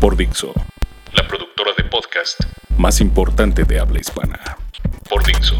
[0.00, 0.52] Por Dixo,
[1.14, 2.40] La productora de podcast
[2.76, 4.38] más importante de habla hispana.
[5.08, 5.54] por Dixo.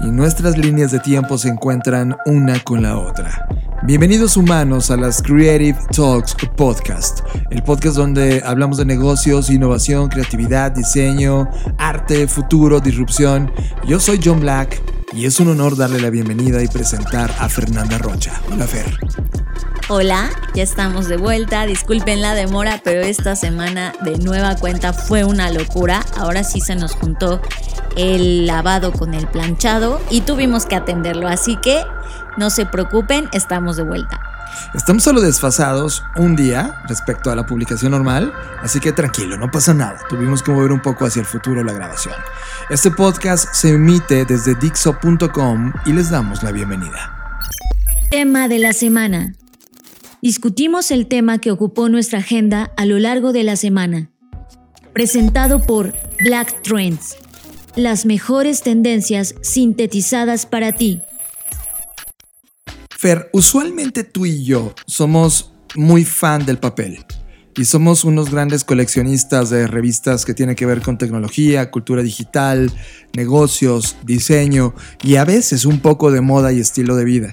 [0.00, 3.48] y nuestras líneas de tiempo se encuentran una con la otra.
[3.82, 10.72] Bienvenidos humanos a las Creative Talks Podcast, el podcast donde hablamos de negocios, innovación, creatividad,
[10.72, 13.52] diseño, arte, futuro, disrupción.
[13.86, 14.80] Yo soy John Black
[15.12, 18.40] y es un honor darle la bienvenida y presentar a Fernanda Rocha.
[18.52, 18.98] Hola Fer.
[19.88, 21.64] Hola, ya estamos de vuelta.
[21.66, 26.04] Disculpen la demora, pero esta semana de nueva cuenta fue una locura.
[26.16, 27.40] Ahora sí se nos juntó
[27.96, 31.28] el lavado con el planchado y tuvimos que atenderlo.
[31.28, 31.82] Así que
[32.36, 34.20] no se preocupen, estamos de vuelta.
[34.74, 39.74] Estamos solo desfasados un día respecto a la publicación normal, así que tranquilo, no pasa
[39.74, 40.00] nada.
[40.08, 42.14] Tuvimos que mover un poco hacia el futuro la grabación.
[42.68, 47.40] Este podcast se emite desde Dixo.com y les damos la bienvenida.
[48.10, 49.34] Tema de la semana.
[50.22, 54.10] Discutimos el tema que ocupó nuestra agenda a lo largo de la semana.
[54.92, 57.16] Presentado por Black Trends.
[57.76, 61.02] Las mejores tendencias sintetizadas para ti.
[62.98, 67.04] Fer, usualmente tú y yo somos muy fan del papel
[67.54, 72.72] y somos unos grandes coleccionistas de revistas que tienen que ver con tecnología, cultura digital,
[73.12, 77.32] negocios, diseño y a veces un poco de moda y estilo de vida.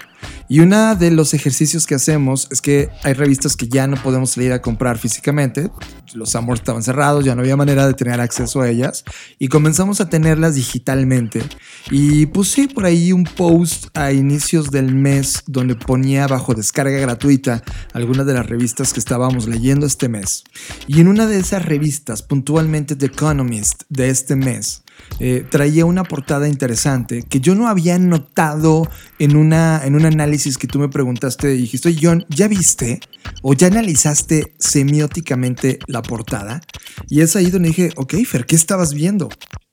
[0.50, 4.32] Y uno de los ejercicios que hacemos es que hay revistas que ya no podemos
[4.32, 5.70] salir a comprar físicamente,
[6.14, 9.04] los Amores estaban cerrados, ya no había manera de tener acceso a ellas
[9.40, 11.42] y comenzamos a tenerlas digitalmente.
[11.90, 17.64] Y puse por ahí un post a inicios del mes donde ponía bajo descarga gratuita
[17.94, 20.44] algunas de las revistas que estábamos leyendo este mes.
[20.88, 24.83] Y en una de esas revistas, puntualmente The Economist de este mes,
[25.20, 28.90] eh, traía una portada interesante que yo no había notado
[29.20, 33.00] en, una, en un análisis que tú me preguntaste y dijiste, "Oye, John, ¿ya viste
[33.42, 36.62] o ya analizaste semióticamente la portada?
[37.10, 39.30] Y es ahí donde dije, ok, Fer, ¿qué estabas viendo?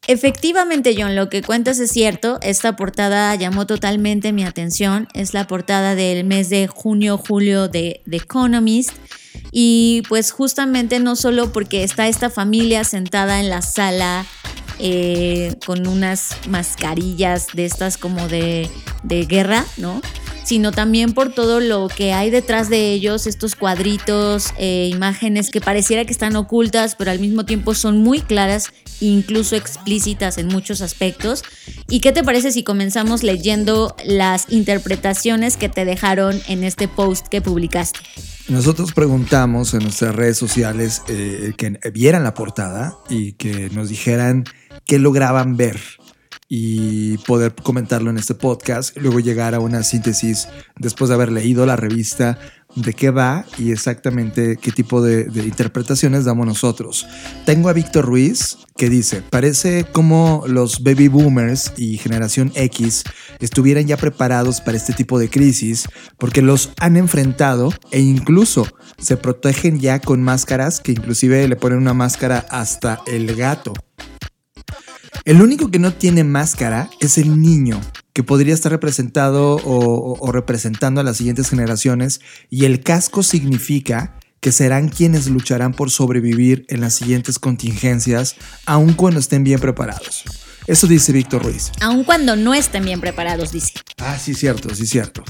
[0.07, 2.39] Efectivamente, John, lo que cuentas es cierto.
[2.43, 5.09] Esta portada llamó totalmente mi atención.
[5.15, 8.91] Es la portada del mes de junio-julio de The Economist.
[9.53, 14.27] Y pues justamente no solo porque está esta familia sentada en la sala
[14.83, 18.71] eh, con unas mascarillas de estas como de,
[19.05, 20.01] guerra, ¿no?
[20.43, 25.61] Sino también por todo lo que hay detrás de ellos, estos cuadritos, eh, imágenes que
[25.61, 30.81] pareciera que están ocultas, pero al mismo tiempo son muy claras, incluso explícitas en muchos
[30.81, 31.43] aspectos.
[31.91, 37.29] ¿Y qué te parece si comenzamos leyendo las interpretaciones que te dejaron en este post
[37.29, 38.01] que publicaste?
[38.51, 44.43] Nosotros preguntamos en nuestras redes sociales eh, que vieran la portada y que nos dijeran
[44.87, 45.79] qué lograban ver
[46.49, 51.65] y poder comentarlo en este podcast, luego llegar a una síntesis después de haber leído
[51.65, 52.41] la revista
[52.77, 57.07] de qué va y exactamente qué tipo de, interpretaciones damos nosotros.
[57.45, 63.05] Tengo a Víctor Ruiz que dice, parece como los baby boomers y generación X
[63.41, 65.89] estuvieran ya preparados para este tipo de crisis
[66.19, 68.67] porque los han enfrentado e incluso
[68.99, 73.75] se protegen ya con máscaras que inclusive le ponen una máscara hasta el gato.
[75.25, 77.81] El único que no tiene máscara es el niño,
[78.13, 84.17] que podría estar representado o, o, representando a las siguientes generaciones, y el casco significa
[84.41, 90.25] que serán quienes lucharán por sobrevivir en las siguientes contingencias, aun cuando estén bien preparados.
[90.67, 91.73] Eso dice Víctor Ruiz.
[91.81, 93.73] Aun cuando no estén bien preparados, dice.
[93.99, 95.25] Ah, sí, cierto, sí, cierto.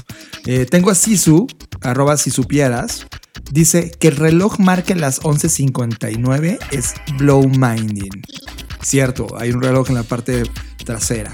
[0.45, 1.47] Eh, tengo a Sisu,
[1.81, 3.07] arroba si supieras.
[3.51, 8.21] Dice que el reloj marque las 11.59 es blow minding.
[8.81, 10.43] Cierto, hay un reloj en la parte
[10.85, 11.33] trasera.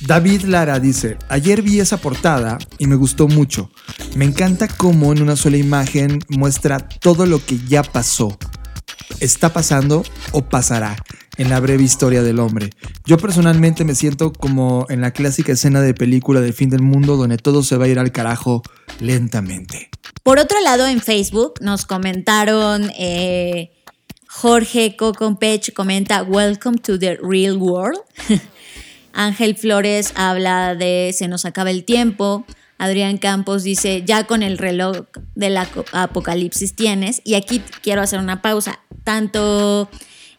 [0.00, 3.70] David Lara dice, ayer vi esa portada y me gustó mucho.
[4.16, 8.38] Me encanta cómo en una sola imagen muestra todo lo que ya pasó,
[9.20, 10.02] está pasando
[10.32, 10.96] o pasará
[11.36, 12.70] en la breve historia del hombre.
[13.04, 17.16] Yo personalmente me siento como en la clásica escena de película del fin del mundo
[17.16, 18.62] donde todo se va a ir al carajo
[19.00, 19.90] lentamente.
[20.22, 22.90] Por otro lado, en Facebook nos comentaron...
[22.98, 23.72] Eh
[24.32, 27.98] Jorge Cocompech comenta Welcome to the real world.
[29.12, 32.44] Ángel Flores habla de Se nos acaba el tiempo.
[32.78, 37.20] Adrián Campos dice, ya con el reloj del apocalipsis tienes.
[37.24, 38.80] Y aquí quiero hacer una pausa.
[39.04, 39.90] Tanto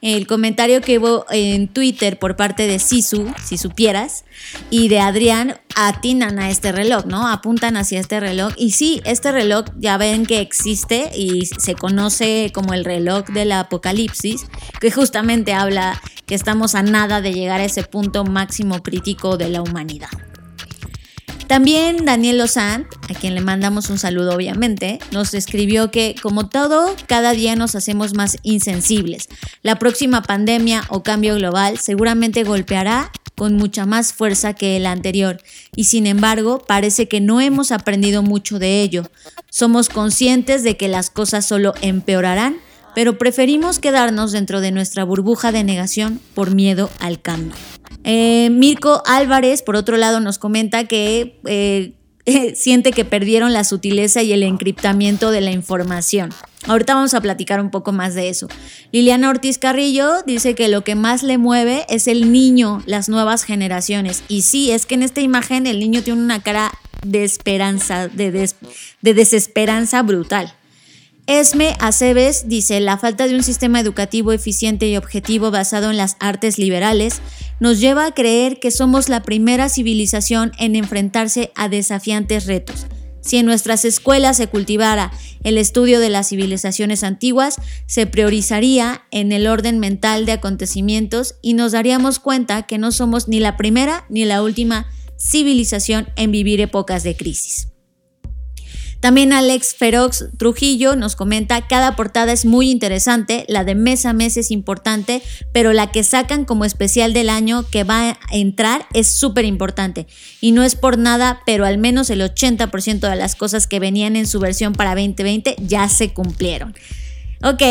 [0.02, 4.26] el comentario que hubo en Twitter por parte de Sisu, si supieras,
[4.70, 7.28] y de Adrián atinan a este reloj, ¿no?
[7.28, 8.54] Apuntan hacia este reloj.
[8.58, 13.52] Y sí, este reloj ya ven que existe y se conoce como el reloj del
[13.52, 14.48] apocalipsis,
[14.80, 19.50] que justamente habla que estamos a nada de llegar a ese punto máximo crítico de
[19.50, 20.10] la humanidad.
[21.52, 26.96] También Daniel Lozant, a quien le mandamos un saludo obviamente, nos escribió que como todo,
[27.08, 29.28] cada día nos hacemos más insensibles.
[29.62, 35.42] La próxima pandemia o cambio global seguramente golpeará con mucha más fuerza que el anterior
[35.76, 39.12] y sin embargo parece que no hemos aprendido mucho de ello.
[39.50, 42.60] Somos conscientes de que las cosas solo empeorarán,
[42.96, 47.52] pero preferimos quedarnos dentro de nuestra burbuja de negación por miedo al cambio.
[48.04, 54.22] Eh, Mirko Álvarez, por otro lado, nos comenta que eh, siente que perdieron la sutileza
[54.24, 56.30] y el encriptamiento de la información.
[56.68, 58.48] Ahorita vamos a platicar un poco más de eso.
[58.92, 63.44] Liliana Ortiz Carrillo dice que lo que más le mueve es el niño, las nuevas
[63.44, 64.24] generaciones.
[64.28, 66.72] Y sí, es que en esta imagen el niño tiene una cara
[67.04, 68.54] de esperanza, de
[69.02, 70.54] desesperanza brutal.
[71.28, 76.18] Esme Aceves dice, la falta de un sistema educativo eficiente y objetivo basado en las
[76.20, 77.22] artes liberales
[77.60, 82.88] nos lleva a creer que somos la primera civilización en enfrentarse a desafiantes retos.
[83.22, 85.12] Si en nuestras escuelas se cultivara
[85.44, 91.54] el estudio de las civilizaciones antiguas, se priorizaría en el orden mental de acontecimientos y
[91.54, 96.62] nos daríamos cuenta que no somos ni la primera ni la última civilización en vivir
[96.62, 97.71] épocas de crisis.
[99.02, 104.14] También Alex Ferox Trujillo nos comenta, cada portada es muy interesante, la de mes a
[104.14, 108.86] mes es importante, pero la que sacan como especial del año que va a entrar
[108.94, 110.06] es súper importante.
[110.40, 114.16] Y no es por nada, pero al menos el 80% de las cosas que venían
[114.16, 116.76] en su versión para 2020 ya se cumplieron.
[117.44, 117.64] Ok.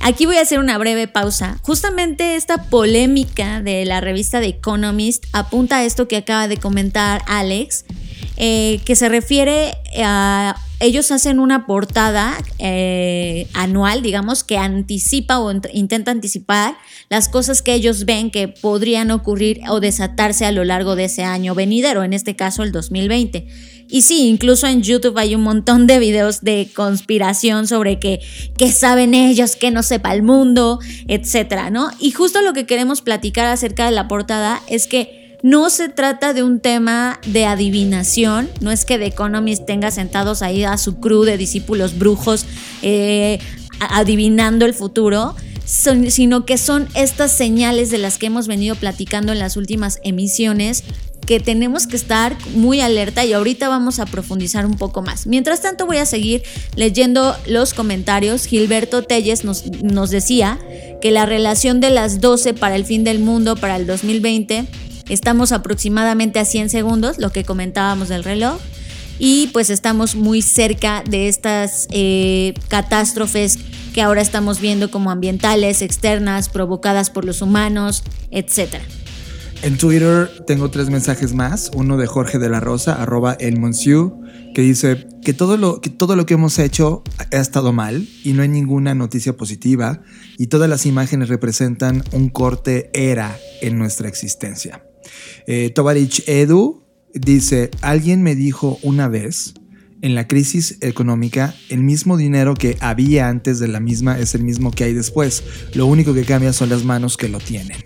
[0.00, 1.58] Aquí voy a hacer una breve pausa.
[1.62, 7.22] Justamente esta polémica de la revista The Economist apunta a esto que acaba de comentar
[7.26, 7.86] Alex,
[8.36, 15.50] eh, que se refiere a ellos hacen una portada eh, anual, digamos, que anticipa o
[15.72, 16.76] intenta anticipar
[17.08, 21.24] las cosas que ellos ven que podrían ocurrir o desatarse a lo largo de ese
[21.24, 23.46] año venidero, en este caso el 2020.
[23.88, 28.20] Y sí, incluso en YouTube hay un montón de videos de conspiración sobre que,
[28.58, 31.90] que saben ellos, que no sepa el mundo, etcétera, ¿no?
[31.98, 36.32] Y justo lo que queremos platicar acerca de la portada es que no se trata
[36.32, 40.96] de un tema de adivinación, no es que The Economist tenga sentados ahí a su
[41.00, 42.46] crew de discípulos brujos
[42.82, 43.38] eh,
[43.80, 45.34] adivinando el futuro,
[45.64, 50.84] sino que son estas señales de las que hemos venido platicando en las últimas emisiones
[51.26, 55.26] que tenemos que estar muy alerta y ahorita vamos a profundizar un poco más.
[55.26, 56.44] Mientras tanto voy a seguir
[56.76, 58.46] leyendo los comentarios.
[58.46, 60.58] Gilberto Telles nos, nos decía
[61.02, 64.66] que la relación de las 12 para el fin del mundo para el 2020
[65.08, 68.58] Estamos aproximadamente a 100 segundos, lo que comentábamos del reloj.
[69.18, 73.58] Y pues estamos muy cerca de estas eh, catástrofes
[73.94, 78.74] que ahora estamos viendo como ambientales, externas, provocadas por los humanos, etc.
[79.62, 81.70] En Twitter tengo tres mensajes más.
[81.74, 83.58] Uno de Jorge de la Rosa, arroba el
[84.54, 88.42] que dice que lo, que todo lo que hemos hecho ha estado mal y no
[88.42, 90.02] hay ninguna noticia positiva
[90.36, 94.82] y todas las imágenes representan un corte era en nuestra existencia.
[95.46, 96.84] Eh, Tovarich Edu
[97.14, 99.54] dice, alguien me dijo una vez,
[100.02, 104.44] en la crisis económica, el mismo dinero que había antes de la misma es el
[104.44, 105.42] mismo que hay después.
[105.74, 107.78] Lo único que cambia son las manos que lo tienen.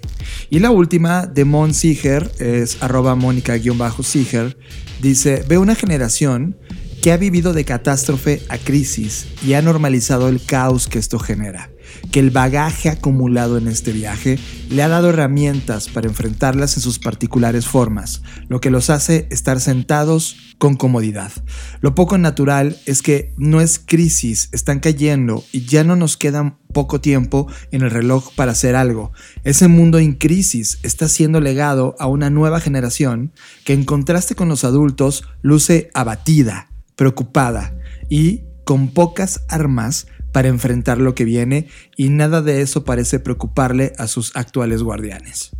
[0.51, 4.57] Y la última, de Mon Siger, es arroba mónica-siger,
[5.01, 6.57] dice, ve una generación
[7.03, 11.71] que ha vivido de catástrofe a crisis y ha normalizado el caos que esto genera
[12.11, 14.39] que el bagaje acumulado en este viaje
[14.69, 19.61] le ha dado herramientas para enfrentarlas en sus particulares formas, lo que los hace estar
[19.61, 21.33] sentados con comodidad.
[21.81, 26.59] Lo poco natural es que no es crisis, están cayendo y ya no nos queda
[26.73, 29.13] poco tiempo en el reloj para hacer algo.
[29.45, 33.33] Ese mundo en crisis está siendo legado a una nueva generación
[33.65, 36.69] que en contraste con los adultos luce abatida,
[37.01, 37.75] preocupada
[38.11, 41.67] y con pocas armas para enfrentar lo que viene
[41.97, 45.53] y nada de eso parece preocuparle a sus actuales guardianes.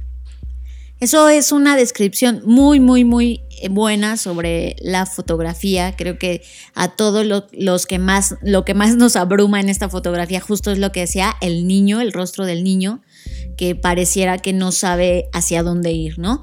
[1.01, 5.97] Eso es una descripción muy, muy, muy buena sobre la fotografía.
[5.97, 6.43] Creo que
[6.75, 10.79] a todos los que más, lo que más nos abruma en esta fotografía justo es
[10.79, 13.01] lo que decía el niño, el rostro del niño,
[13.57, 16.43] que pareciera que no sabe hacia dónde ir, ¿no?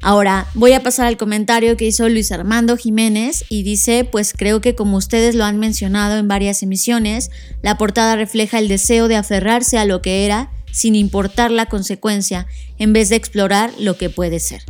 [0.00, 4.60] Ahora voy a pasar al comentario que hizo Luis Armando Jiménez y dice, pues creo
[4.60, 7.30] que como ustedes lo han mencionado en varias emisiones,
[7.62, 12.46] la portada refleja el deseo de aferrarse a lo que era sin importar la consecuencia,
[12.78, 14.62] en vez de explorar lo que puede ser.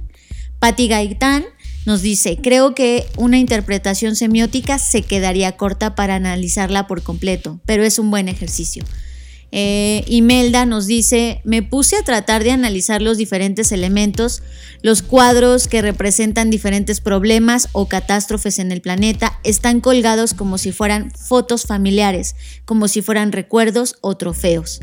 [0.58, 1.44] Patti Gaitán
[1.84, 7.84] nos dice, creo que una interpretación semiótica se quedaría corta para analizarla por completo, pero
[7.84, 8.84] es un buen ejercicio.
[9.50, 14.42] Eh, Imelda nos dice, me puse a tratar de analizar los diferentes elementos,
[14.82, 20.70] los cuadros que representan diferentes problemas o catástrofes en el planeta están colgados como si
[20.70, 22.36] fueran fotos familiares,
[22.66, 24.80] como si fueran recuerdos o trofeos.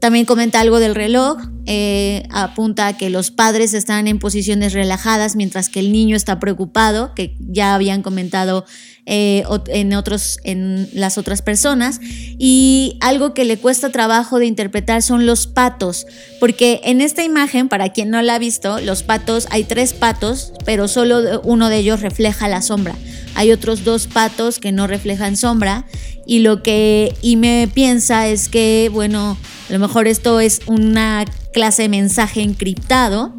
[0.00, 5.34] También comenta algo del reloj, eh, apunta a que los padres están en posiciones relajadas
[5.34, 8.66] mientras que el niño está preocupado, que ya habían comentado
[9.06, 12.00] eh, en, otros, en las otras personas.
[12.02, 16.06] Y algo que le cuesta trabajo de interpretar son los patos,
[16.40, 20.52] porque en esta imagen, para quien no la ha visto, los patos, hay tres patos,
[20.64, 22.94] pero solo uno de ellos refleja la sombra.
[23.34, 25.84] Hay otros dos patos que no reflejan sombra
[26.26, 29.36] y lo que y me piensa es que, bueno,
[29.68, 33.34] a lo mejor esto es una clase de mensaje encriptado.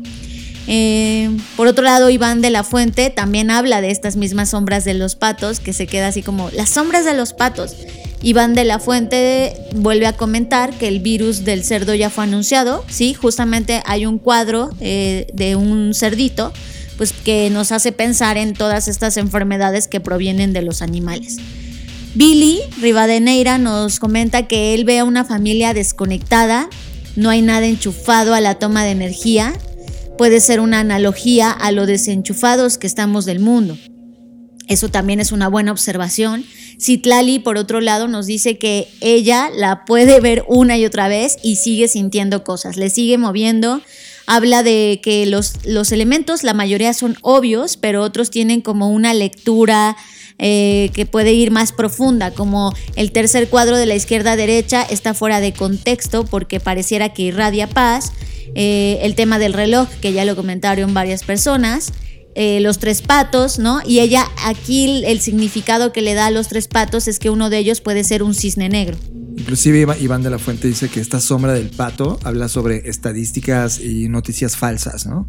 [0.68, 4.94] Eh, por otro lado, Iván de la Fuente también habla de estas mismas sombras de
[4.94, 7.76] los patos, que se queda así como las sombras de los patos.
[8.22, 12.84] Iván de la Fuente vuelve a comentar que el virus del cerdo ya fue anunciado.
[12.90, 16.52] Sí, justamente hay un cuadro eh, de un cerdito,
[16.98, 21.38] pues que nos hace pensar en todas estas enfermedades que provienen de los animales.
[22.16, 26.70] Billy Rivadeneira nos comenta que él ve a una familia desconectada,
[27.18, 29.54] no hay nada enchufado a la toma de energía,
[30.18, 33.78] puede ser una analogía a lo desenchufados que estamos del mundo.
[34.68, 36.44] Eso también es una buena observación.
[36.80, 41.38] Citlali, por otro lado, nos dice que ella la puede ver una y otra vez
[41.44, 43.82] y sigue sintiendo cosas, le sigue moviendo.
[44.28, 49.14] Habla de que los, los elementos, la mayoría son obvios, pero otros tienen como una
[49.14, 49.96] lectura
[50.38, 55.14] eh, que puede ir más profunda, como el tercer cuadro de la izquierda derecha está
[55.14, 58.12] fuera de contexto porque pareciera que irradia paz,
[58.54, 61.94] eh, el tema del reloj, que ya lo comentaron varias personas,
[62.36, 63.80] eh, los tres patos, ¿no?
[63.86, 67.50] Y ella aquí el significado que le da a los tres patos es que uno
[67.50, 68.98] de ellos puede ser un cisne negro.
[69.38, 74.08] Inclusive Iván de la Fuente dice que esta sombra del pato habla sobre estadísticas y
[74.08, 75.28] noticias falsas, ¿no?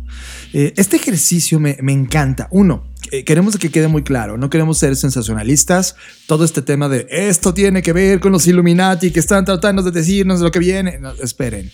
[0.53, 2.47] Eh, este ejercicio me, encanta.
[2.53, 5.97] Uno, eh, queremos que quede muy claro, no queremos ser sensacionalistas.
[6.27, 9.91] Todo este tema de esto tiene que ver con los Illuminati que están tratando de
[9.91, 11.01] decirnos lo que viene.
[11.21, 11.73] esperen.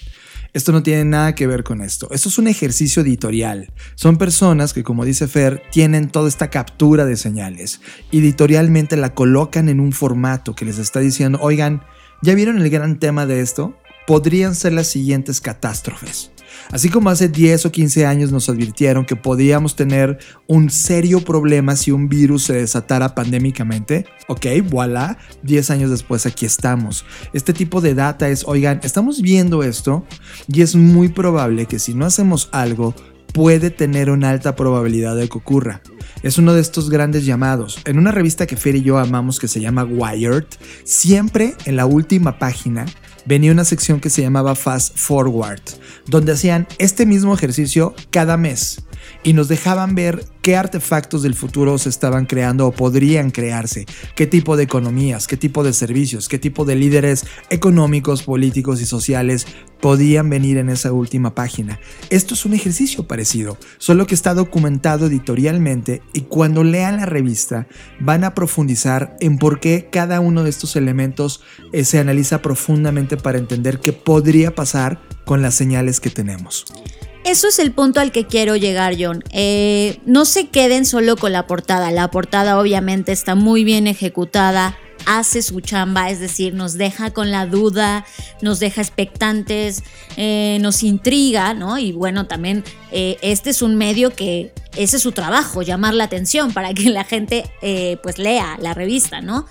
[0.55, 2.09] Esto no tiene nada que ver con esto.
[2.11, 3.73] Esto es un ejercicio editorial.
[3.95, 7.81] Son personas que, como dice Fer, tienen toda esta captura de señales.
[8.11, 11.83] Editorialmente la colocan en un formato que les está diciendo, oigan,
[12.23, 13.75] ¿Ya vieron el gran tema de esto?
[14.07, 16.31] Podrían ser las siguientes catástrofes.
[16.71, 21.75] Así como hace 10 o 15 años nos advirtieron que podíamos tener un serio problema
[21.75, 27.05] si un virus se desatara pandémicamente, ok, voilà, 10 años después aquí estamos.
[27.33, 30.05] Este tipo de data es, oigan, estamos viendo esto
[30.47, 32.95] y es muy probable que si no hacemos algo,
[33.33, 35.83] puede tener una alta probabilidad de que ocurra.
[36.23, 37.81] Es uno de estos grandes llamados.
[37.85, 40.45] En una revista que Fer y yo amamos que se llama Wired,
[40.85, 42.87] siempre en la última página
[43.25, 45.62] venía una sección que se llamaba Fast Forward,
[46.07, 48.83] donde hacían este mismo ejercicio cada mes
[49.23, 54.26] y nos dejaban ver qué artefactos del futuro se estaban creando o podrían crearse, qué
[54.26, 59.47] tipo de economías, qué tipo de servicios, qué tipo de líderes económicos, políticos y sociales
[59.80, 61.80] podían venir en esa última página.
[62.11, 67.66] Esto es un ejercicio parecido, solo que está documentado editorialmente y cuando lean la revista
[68.00, 71.42] van a profundizar en por qué cada uno de estos elementos
[71.73, 76.64] eh, se analiza profundamente para entender qué podría pasar con las señales que tenemos.
[77.25, 79.23] Eso es el punto al que quiero llegar, John.
[79.31, 81.93] Eh, no se queden solo con la portada.
[81.93, 84.76] La portada obviamente está muy bien ejecutada,
[85.07, 88.05] hace su chamba, es decir, nos deja con la duda,
[88.41, 89.85] nos deja expectantes,
[90.17, 91.79] eh, nos intriga, ¿no?
[91.79, 96.05] Y bueno, también eh, este es un medio que ese es su trabajo, llamar la
[96.05, 97.45] atención para que la gente
[98.02, 99.47] pues lea la revista, ¿no?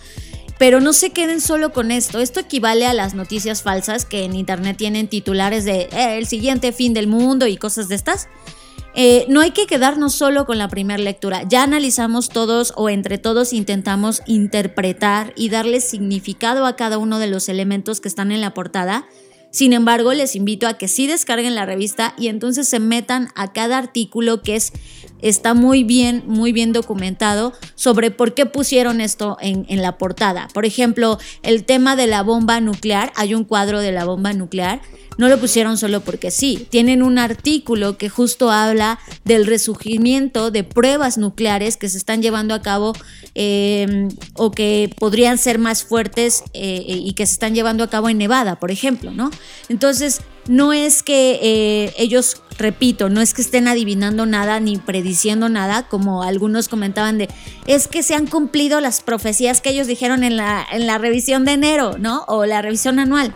[0.61, 2.19] Pero no se queden solo con esto.
[2.19, 6.71] Esto equivale a las noticias falsas que en internet tienen titulares de eh, el siguiente
[6.71, 8.27] fin del mundo y cosas de estas.
[8.93, 11.41] Eh, no hay que quedarnos solo con la primera lectura.
[11.49, 17.25] Ya analizamos todos o entre todos intentamos interpretar y darle significado a cada uno de
[17.25, 19.07] los elementos que están en la portada.
[19.49, 23.51] Sin embargo, les invito a que sí descarguen la revista y entonces se metan a
[23.51, 24.73] cada artículo que es
[25.21, 30.47] está muy bien, muy bien documentado sobre por qué pusieron esto en, la portada.
[30.53, 34.81] Por ejemplo, el tema de la bomba nuclear, hay un cuadro de la bomba nuclear,
[35.17, 40.63] no lo pusieron solo porque sí, tienen un artículo que justo habla del resurgimiento de
[40.63, 42.93] pruebas nucleares que se están llevando a cabo
[43.35, 48.09] eh, o que podrían ser más fuertes eh, y que se están llevando a cabo
[48.09, 49.31] en Nevada, por ejemplo, ¿no?
[49.69, 55.49] Entonces, no es que eh, ellos, repito, no es que estén adivinando nada ni prediciendo
[55.49, 57.29] nada, como algunos comentaban de,
[57.67, 61.45] es que se han cumplido las profecías que ellos dijeron en la, en la revisión
[61.45, 62.23] de enero, ¿no?
[62.27, 63.33] O la revisión anual.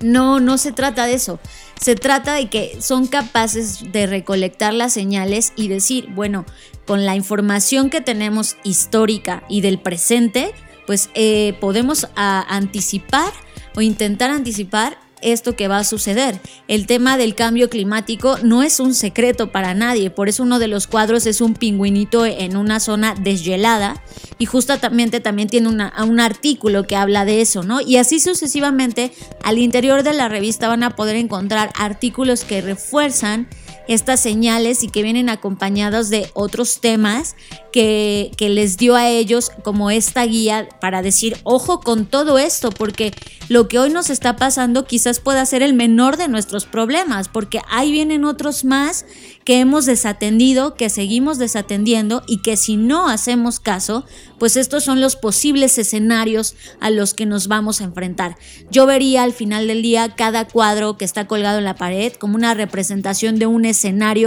[0.00, 1.38] No, no se trata de eso.
[1.80, 6.44] Se trata de que son capaces de recolectar las señales y decir, bueno,
[6.86, 10.52] con la información que tenemos histórica y del presente,
[10.86, 13.32] pues eh, podemos a, anticipar
[13.74, 16.40] o intentar anticipar esto que va a suceder.
[16.68, 20.68] El tema del cambio climático no es un secreto para nadie, por eso uno de
[20.68, 24.02] los cuadros es un pingüinito en una zona deshielada
[24.38, 27.80] y justamente también tiene una, un artículo que habla de eso, ¿no?
[27.80, 33.48] Y así sucesivamente al interior de la revista van a poder encontrar artículos que refuerzan
[33.88, 37.36] estas señales y que vienen acompañados de otros temas
[37.72, 42.70] que, que, les dio a ellos como esta guía para decir, ojo con todo esto,
[42.70, 43.12] porque
[43.48, 47.60] lo que hoy nos está pasando quizás pueda ser el menor de nuestros problemas, porque
[47.68, 49.04] ahí vienen otros más
[49.44, 54.04] que hemos desatendido, que seguimos desatendiendo y que si no hacemos caso,
[54.40, 58.36] pues estos son los posibles escenarios a los que nos vamos a enfrentar.
[58.70, 62.34] Yo vería al final del día cada cuadro que está colgado en la pared como
[62.34, 63.75] una representación de un escenario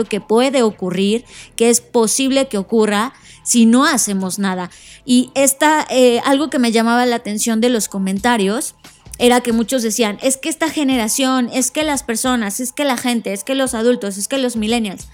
[0.08, 1.26] que puede ocurrir,
[1.56, 3.14] que es posible que ocurra
[3.44, 4.70] si no hacemos nada.
[5.06, 8.76] Y esta, eh, algo que me llamaba la atención de los comentarios,
[9.18, 12.96] era que muchos decían, es que esta generación, es que las personas, es que la
[12.96, 15.08] gente, es que los adultos, es que los millennials.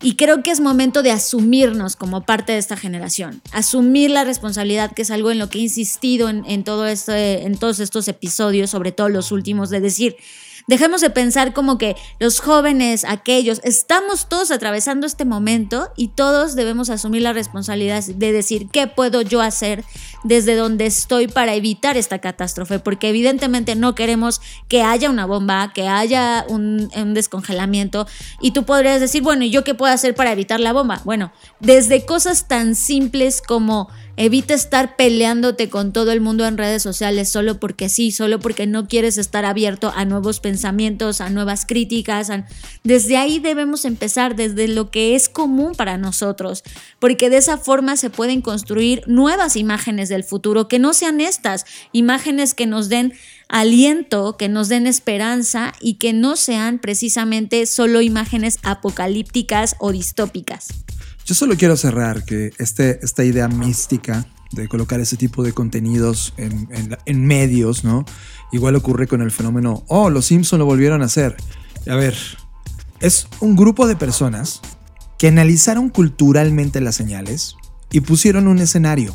[0.00, 4.92] Y creo que es momento de asumirnos como parte de esta generación, asumir la responsabilidad,
[4.92, 8.70] que es algo en lo que he insistido en todo este, en todos estos episodios,
[8.70, 10.16] sobre todo los últimos, de decir,
[10.68, 16.54] Dejemos de pensar como que los jóvenes, aquellos, estamos todos atravesando este momento y todos
[16.56, 19.82] debemos asumir la responsabilidad de decir qué puedo yo hacer
[20.24, 25.72] desde donde estoy para evitar esta catástrofe, porque evidentemente no queremos que haya una bomba,
[25.74, 28.06] que haya un, descongelamiento
[28.42, 31.00] y tú podrías decir, bueno, ¿y yo qué puedo hacer para evitar la bomba?
[31.04, 33.88] Bueno, desde cosas tan simples como
[34.20, 38.66] Evita estar peleándote con todo el mundo en redes sociales solo porque sí, solo porque
[38.66, 42.28] no quieres estar abierto a nuevos pensamientos, a nuevas críticas.
[42.82, 46.64] Desde ahí debemos empezar, desde lo que es común para nosotros,
[46.98, 51.64] porque de esa forma se pueden construir nuevas imágenes del futuro que no sean estas,
[51.92, 53.12] imágenes que nos den
[53.48, 60.70] aliento, que nos den esperanza y que no sean precisamente solo imágenes apocalípticas o distópicas.
[61.28, 66.32] Yo solo quiero cerrar que este, esta idea mística de colocar ese tipo de contenidos
[66.38, 68.06] en, en, medios, ¿no?
[68.50, 71.36] Igual ocurre con el fenómeno, oh, los Simpson lo volvieron a hacer.
[71.86, 72.16] A ver,
[73.00, 74.62] es un grupo de personas
[75.18, 77.56] que analizaron culturalmente las señales
[77.90, 79.14] y pusieron un escenario.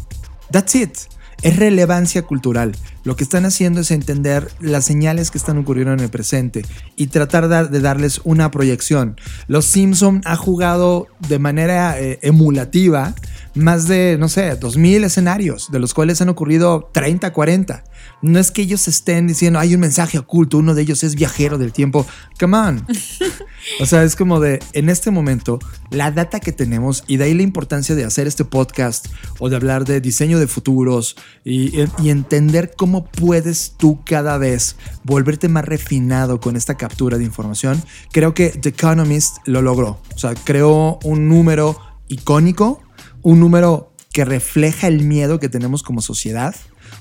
[0.51, 0.95] That's it
[1.43, 2.75] es relevancia cultural.
[3.03, 7.07] Lo que están haciendo es entender las señales que están ocurriendo en el presente y
[7.07, 9.17] tratar de darles una proyección.
[9.47, 13.13] Los Simpson ha jugado de manera eh, emulativa
[13.55, 17.83] más de, no sé, 2000 escenarios, de los cuales han ocurrido 30, 40.
[18.21, 21.57] No es que ellos estén diciendo, hay un mensaje oculto, uno de ellos es viajero
[21.57, 22.05] del tiempo.
[22.39, 22.87] Come on.
[23.79, 25.59] o sea, es como de, en este momento,
[25.91, 29.07] la data que tenemos, y de ahí la importancia de hacer este podcast
[29.39, 34.75] o de hablar de diseño de futuros y, y entender cómo puedes tú cada vez
[35.03, 37.83] volverte más refinado con esta captura de información.
[38.11, 39.99] Creo que The Economist lo logró.
[40.15, 42.81] O sea, creó un número icónico,
[43.21, 46.55] un número que refleja el miedo que tenemos como sociedad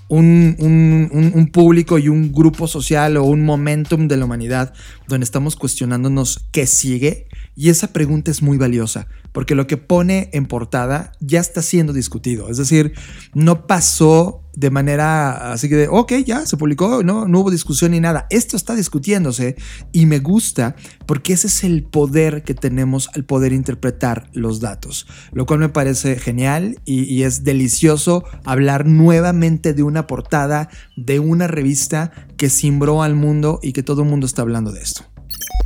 [0.08, 4.74] un, un, un, público y un grupo social o un momentum de la humanidad
[5.08, 7.28] donde estamos cuestionándonos qué sigue.
[7.54, 11.92] Y esa pregunta es muy valiosa, porque lo que pone en portada ya está siendo
[11.92, 12.48] discutido.
[12.48, 12.94] Es decir,
[13.34, 18.00] no pasó de manera así que de, ok, ya se publicó, no, hubo discusión ni
[18.00, 18.26] nada.
[18.30, 19.56] Esto está discutiéndose
[19.92, 25.06] y me gusta porque ese es el poder que tenemos al poder interpretar los datos,
[25.32, 31.18] lo cual me parece genial y, y es delicioso hablar nuevamente de una portada de
[31.18, 35.11] una revista que cimbró al mundo y que todo el mundo está hablando de esto.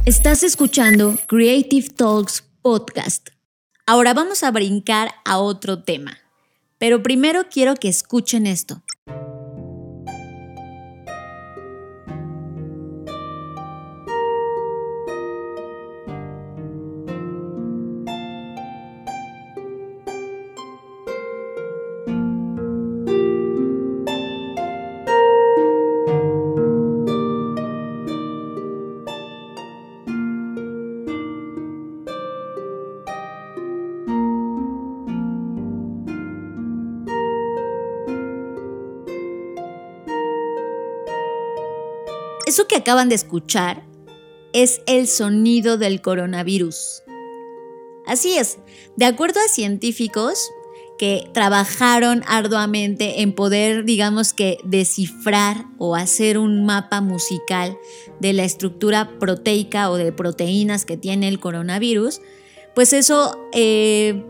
[0.05, 3.29] Estás escuchando Creative Talks Podcast.
[3.87, 6.19] Ahora vamos a brincar a otro tema.
[6.79, 8.83] Pero primero quiero que escuchen esto.
[42.57, 43.85] Eso que acaban de escuchar
[44.55, 47.03] es el sonido del coronavirus.
[48.07, 48.57] Así es,
[48.97, 50.49] de acuerdo a científicos
[50.99, 57.77] que trabajaron arduamente en poder, digamos que, descifrar o hacer un mapa musical
[58.21, 62.23] de la estructura proteica o de proteínas que tiene el coronavirus,
[62.75, 64.25] pues eso eh,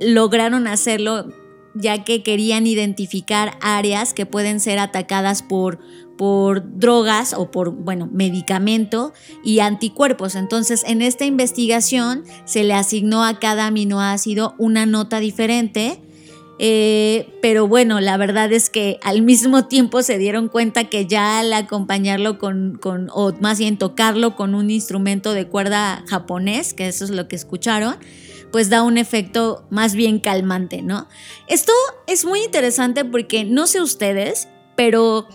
[0.00, 1.32] lograron hacerlo
[1.80, 5.78] ya que querían identificar áreas que pueden ser atacadas por,
[6.16, 9.12] por drogas o por, bueno, medicamento
[9.44, 10.34] y anticuerpos.
[10.34, 16.00] Entonces, en esta investigación se le asignó a cada aminoácido una nota diferente.
[16.60, 21.38] Eh, pero bueno, la verdad es que al mismo tiempo se dieron cuenta que ya
[21.38, 26.88] al acompañarlo con, con, o más bien tocarlo con un instrumento de cuerda japonés, que
[26.88, 27.94] eso es lo que escucharon,
[28.50, 31.08] pues da un efecto más bien calmante, ¿no?
[31.48, 31.72] Esto
[32.06, 35.26] es muy interesante porque no sé ustedes, pero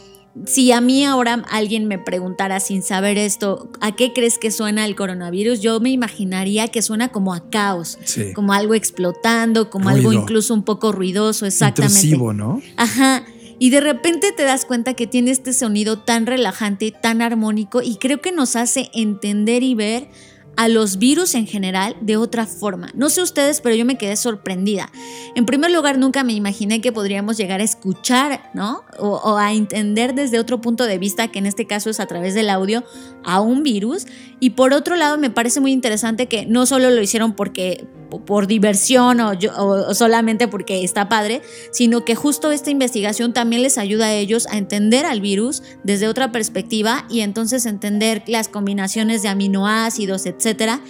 [0.46, 4.86] si a mí ahora alguien me preguntara sin saber esto, ¿a qué crees que suena
[4.86, 5.62] el coronavirus?
[5.62, 8.00] Yo me imaginaría que suena como a caos,
[8.34, 11.98] como algo explotando, como algo incluso un poco ruidoso, exactamente.
[11.98, 12.62] Intrusivo, ¿no?
[12.78, 13.24] Ajá.
[13.60, 17.98] Y de repente te das cuenta que tiene este sonido tan relajante, tan armónico y
[17.98, 20.10] creo que nos hace entender y ver
[20.56, 22.92] a los virus en general de otra forma.
[22.94, 24.92] No sé ustedes, pero yo me quedé sorprendida.
[25.36, 28.84] En primer lugar, nunca me imaginé que podríamos llegar a escuchar, ¿no?
[29.00, 32.34] O, a entender desde otro punto de vista, que en este caso es a través
[32.34, 32.84] del audio,
[33.24, 34.06] a un virus.
[34.40, 37.88] Y por otro lado, me parece muy interesante que no solo lo hicieron porque
[38.26, 44.08] por diversión o, solamente porque está padre, sino que justo esta investigación también les ayuda
[44.08, 49.30] a ellos a entender al virus desde otra perspectiva y entonces entender las combinaciones de
[49.30, 50.82] aminoácidos, etcétera,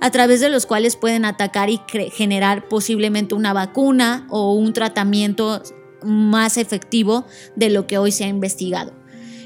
[0.00, 1.80] a través de los cuales pueden atacar y
[2.12, 5.62] generar posiblemente una vacuna o un tratamiento
[6.02, 9.01] más efectivo de lo que hoy se ha investigado.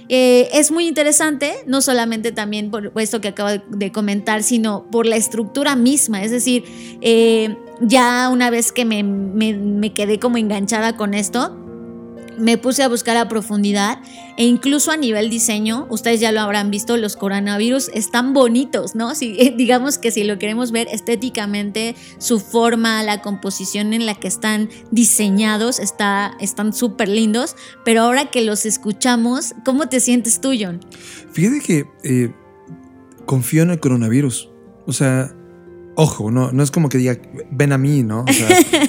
[0.09, 5.07] Eh, es muy interesante, no solamente también por esto que acabo de comentar, sino por
[5.07, 6.23] la estructura misma.
[6.23, 6.65] Es decir,
[7.01, 11.66] eh, ya una vez que me, me quedé como enganchada con esto,
[12.39, 13.99] me puse a buscar a profundidad
[14.37, 19.15] e incluso a nivel diseño, ustedes ya lo habrán visto, los coronavirus están bonitos, ¿no?
[19.15, 24.29] Si, digamos que si lo queremos ver estéticamente, su forma, la composición en la que
[24.29, 30.53] están diseñados, está, están súper lindos, pero ahora que los escuchamos, ¿cómo te sientes tú,
[30.59, 30.81] John?
[31.33, 32.35] Fíjate que eh,
[33.25, 34.51] confío en el coronavirus,
[34.87, 35.35] o sea,
[35.97, 37.19] ojo, no, no es como que diga,
[37.51, 38.25] ven a mí, ¿no?
[38.29, 38.49] O sea,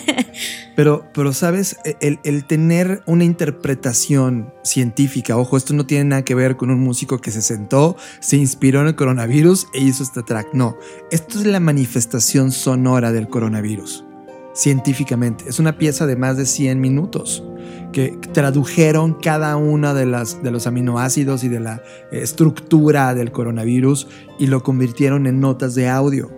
[0.77, 6.35] Pero, pero sabes, e, el, tener una interpretación científica, ojo, esto no tiene nada que
[6.35, 10.21] ver con un músico que se sentó, se inspiró en el coronavirus e hizo este
[10.21, 10.49] track.
[10.53, 10.77] No,
[11.09, 14.05] esto es la manifestación sonora del coronavirus,
[14.53, 15.45] científicamente.
[15.47, 17.43] Es una pieza de más de 100 minutos
[17.91, 24.07] que tradujeron cada una de, las, de los aminoácidos y de la estructura del coronavirus
[24.37, 26.31] y lo convirtieron en notas de audio.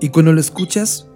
[0.00, 1.08] Y cuando lo escuchas,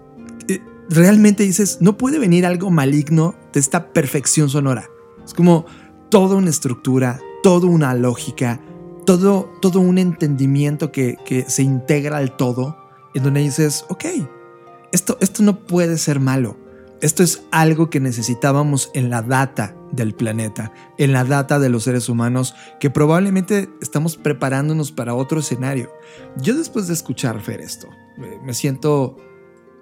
[0.88, 4.90] realmente dices, no puede venir algo maligno de esta perfección sonora.
[5.24, 5.66] Es como
[6.10, 8.60] toda una estructura, toda una lógica,
[9.04, 12.76] todo, todo un entendimiento que, se integra al todo,
[13.14, 14.04] en donde dices, ok,
[14.92, 16.56] esto, esto no puede ser malo.
[17.02, 21.84] Esto es algo que necesitábamos en la data del planeta, en la data de los
[21.84, 25.90] seres humanos, que probablemente estamos preparándonos para otro escenario.
[26.40, 29.18] Yo después de escuchar Fer esto, me siento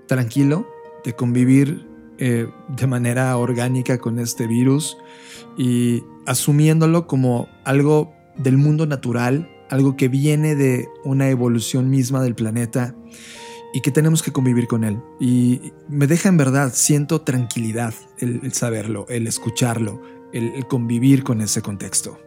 [0.09, 0.67] tranquilo,
[1.05, 1.87] de convivir
[2.19, 4.97] eh, de manera orgánica con este virus
[5.59, 12.35] y asumiéndolo como algo del mundo natural, algo que viene de una evolución misma del
[12.35, 12.95] planeta
[13.73, 15.01] y que tenemos que convivir con él.
[15.21, 20.01] Y me deja en verdad, siento tranquilidad el, saberlo, el escucharlo,
[20.33, 22.19] el, convivir con ese contexto.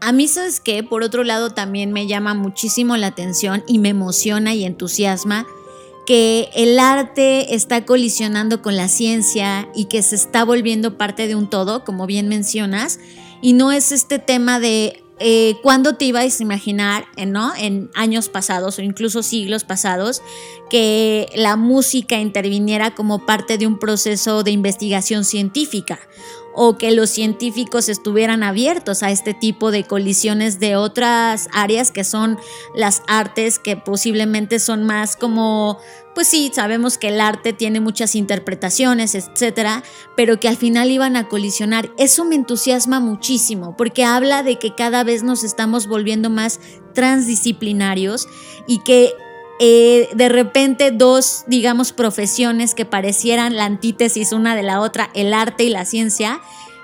[0.00, 3.90] A mí, ¿sabes que Por otro lado, también me llama muchísimo la atención y me
[3.90, 5.46] emociona y entusiasma
[6.06, 11.34] que el arte está colisionando con la ciencia y que se está volviendo parte de
[11.34, 13.00] un todo, como bien mencionas,
[13.42, 17.52] y no es este tema de eh, cuándo te ibas a imaginar, eh, ¿no?
[17.56, 20.22] En años pasados o incluso siglos pasados,
[20.70, 25.98] que la música interviniera como parte de un proceso de investigación científica
[26.56, 32.02] o que los científicos estuvieran abiertos a este tipo de colisiones de otras áreas que
[32.02, 32.38] son
[32.74, 35.78] las artes que posiblemente son más como
[36.16, 39.84] pues sí, sabemos que el arte tiene muchas interpretaciones, etcétera,
[40.16, 41.90] pero que al final iban a colisionar.
[41.98, 46.58] Eso me entusiasma muchísimo porque habla de que cada vez nos estamos volviendo más
[46.94, 48.28] transdisciplinarios
[48.66, 49.12] y que
[49.58, 55.32] eh, de repente dos, digamos, profesiones que parecieran la antítesis una de la otra, el
[55.32, 56.40] arte y la ciencia,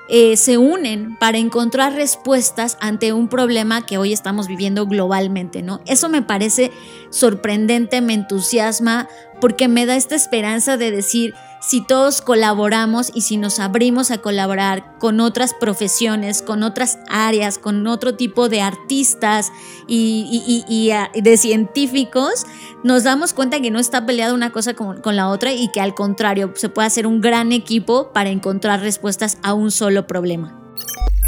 [0.08, 5.80] eh, se unen para encontrar respuestas ante un problema que hoy estamos viviendo globalmente, ¿no?
[5.86, 6.70] Eso me parece
[7.12, 9.08] sorprendente, me entusiasma,
[9.40, 14.18] porque me da esta esperanza de decir, si todos colaboramos y si nos abrimos a
[14.18, 19.52] colaborar con otras profesiones, con otras áreas, con otro tipo de artistas
[19.86, 22.46] y, ah, de científicos,
[22.82, 25.80] nos damos cuenta que no está peleada una cosa con, con la otra y que
[25.80, 30.58] al contrario se puede hacer un gran equipo para encontrar respuestas a un solo problema.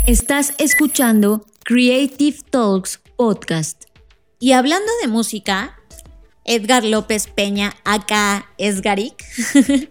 [0.06, 3.93] Estás escuchando Creative Talks Podcast.
[4.44, 5.74] Y hablando de música,
[6.44, 9.24] Edgar López Peña, acá Esgaric,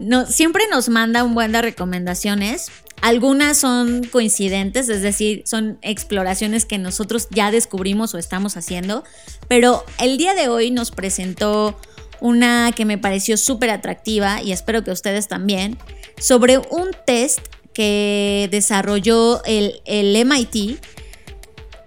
[0.00, 2.66] no, siempre nos manda un buen de recomendaciones.
[3.00, 9.04] Algunas son coincidentes, es decir, son exploraciones que nosotros ya descubrimos o estamos haciendo,
[9.46, 11.78] pero el día de hoy nos presentó
[12.20, 15.78] una que me pareció súper atractiva y espero que ustedes también,
[16.18, 17.38] sobre un test
[17.72, 20.80] que desarrolló el, el MIT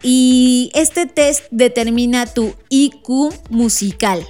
[0.02, 4.26] y este test determina tu IQ musical.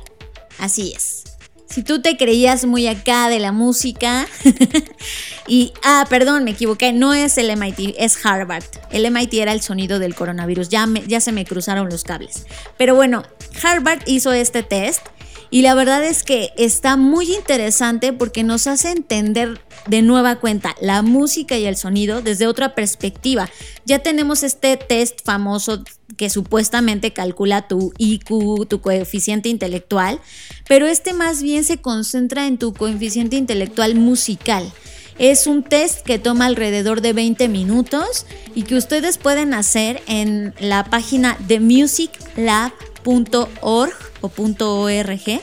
[0.58, 1.24] Así es.
[1.70, 4.28] Si tú te creías muy acá de la música
[5.48, 8.64] y, ah, perdón, me equivoqué, no es el MIT, es Harvard.
[8.90, 12.48] El MIT era el sonido del coronavirus, ya, ya se me cruzaron los cables.
[12.78, 13.24] Pero bueno,
[13.62, 15.06] Harvard hizo este test
[15.52, 20.76] y la verdad es que está muy interesante porque nos hace entender de nueva cuenta
[20.82, 23.50] la música y el sonido desde otra perspectiva.
[23.86, 25.84] Ya tenemos este test famoso
[26.18, 30.20] que supuestamente calcula tu IQ, tu coeficiente intelectual,
[30.68, 34.72] pero este más bien se concentra en tu coeficiente intelectual musical.
[35.18, 40.54] Es un test que toma alrededor de 20 minutos y que ustedes pueden hacer en
[40.60, 45.42] la página de musiclab.org o .org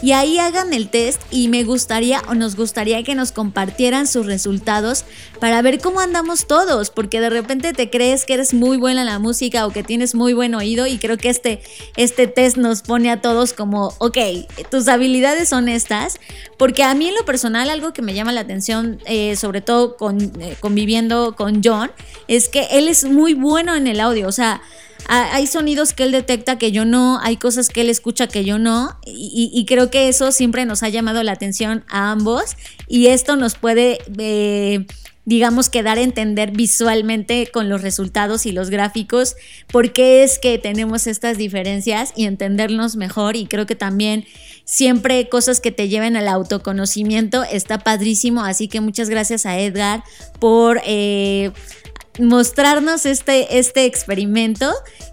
[0.00, 4.26] y ahí hagan el test y me gustaría o nos gustaría que nos compartieran sus
[4.26, 5.04] resultados
[5.38, 9.06] para ver cómo andamos todos, porque de repente te crees que eres muy buena en
[9.06, 11.60] la música o que tienes muy buen oído y creo que este,
[11.96, 14.18] este test nos pone a todos como, ok,
[14.70, 16.18] tus habilidades son estas,
[16.56, 19.96] porque a mí en lo personal algo que me llama la atención, eh, sobre todo
[19.96, 21.90] con, eh, conviviendo con John,
[22.26, 24.62] es que él es muy bueno en el audio, o sea,
[25.10, 28.58] hay sonidos que él detecta que yo no, hay cosas que él escucha que yo
[28.58, 32.56] no, y, creo que eso siempre nos ha llamado la atención a ambos,
[32.88, 33.98] y esto nos puede...
[34.18, 34.86] Eh,
[35.28, 39.36] digamos que dar a entender visualmente con los resultados y los gráficos
[39.70, 44.24] por qué es que tenemos estas diferencias y entendernos mejor y creo que también
[44.64, 48.42] siempre cosas que te lleven al autoconocimiento está padrísimo.
[48.42, 50.02] Así que muchas gracias a Edgar
[50.40, 51.50] por eh,
[52.18, 54.72] mostrarnos este, este experimento,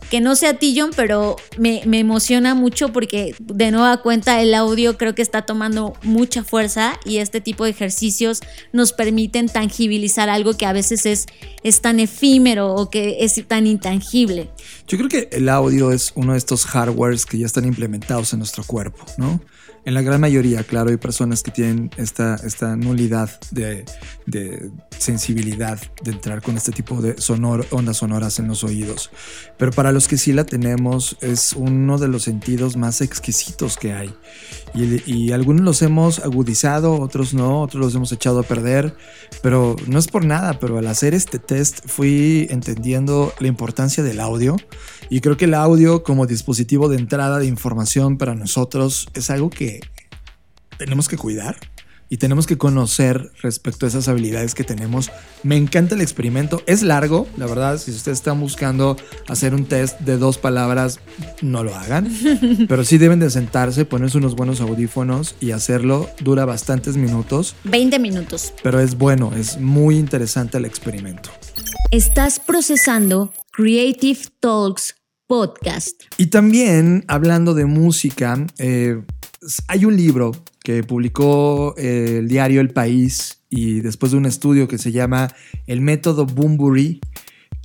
[0.09, 5.15] que no sea Tillon, pero me, emociona mucho porque de nueva cuenta el audio creo
[5.15, 8.41] que está tomando mucha fuerza y este tipo de ejercicios
[8.71, 11.25] nos permiten tangibilizar algo que a veces es,
[11.63, 14.49] es tan efímero o que es tan intangible.
[14.87, 18.39] Yo creo que el audio es uno de estos hardwares que ya están implementados en
[18.39, 19.41] nuestro cuerpo, ¿no?
[19.85, 23.85] En la gran mayoría, claro, hay personas que tienen esta, esta nulidad de,
[24.97, 29.11] sensibilidad de entrar con este tipo de sonor, ondas sonoras en los oídos.
[29.59, 33.93] Pero para los que sí la tenemos, es uno de los sentidos más exquisitos que
[33.93, 34.11] hay.
[34.73, 38.95] Y, y algunos los hemos agudizado, otros no, otros los hemos echado a perder.
[39.43, 44.19] Pero no es por nada, pero al hacer este test fui entendiendo la importancia del
[44.19, 44.57] audio.
[45.09, 49.49] Y creo que el audio como dispositivo de entrada de información para nosotros es algo
[49.49, 49.81] que
[50.77, 51.57] tenemos que cuidar
[52.09, 55.11] y tenemos que conocer respecto a esas habilidades que tenemos.
[55.43, 56.61] Me encanta el experimento.
[56.67, 57.77] Es largo, la verdad.
[57.77, 58.95] Si ustedes están buscando
[59.27, 60.99] hacer un test de dos palabras,
[61.41, 62.07] no lo hagan.
[62.67, 66.09] Pero sí deben de sentarse, ponerse unos buenos audífonos y hacerlo.
[66.21, 67.55] Dura bastantes minutos.
[67.63, 68.53] 20 minutos.
[68.61, 71.31] Pero es bueno, es muy interesante el experimento.
[71.91, 74.95] Estás procesando Creative Talks
[75.27, 76.03] Podcast.
[76.17, 79.01] Y también, hablando de música, eh,
[79.69, 84.67] hay un libro que publicó eh, el diario El País y después de un estudio
[84.67, 85.33] que se llama
[85.67, 86.99] El método Bumburi,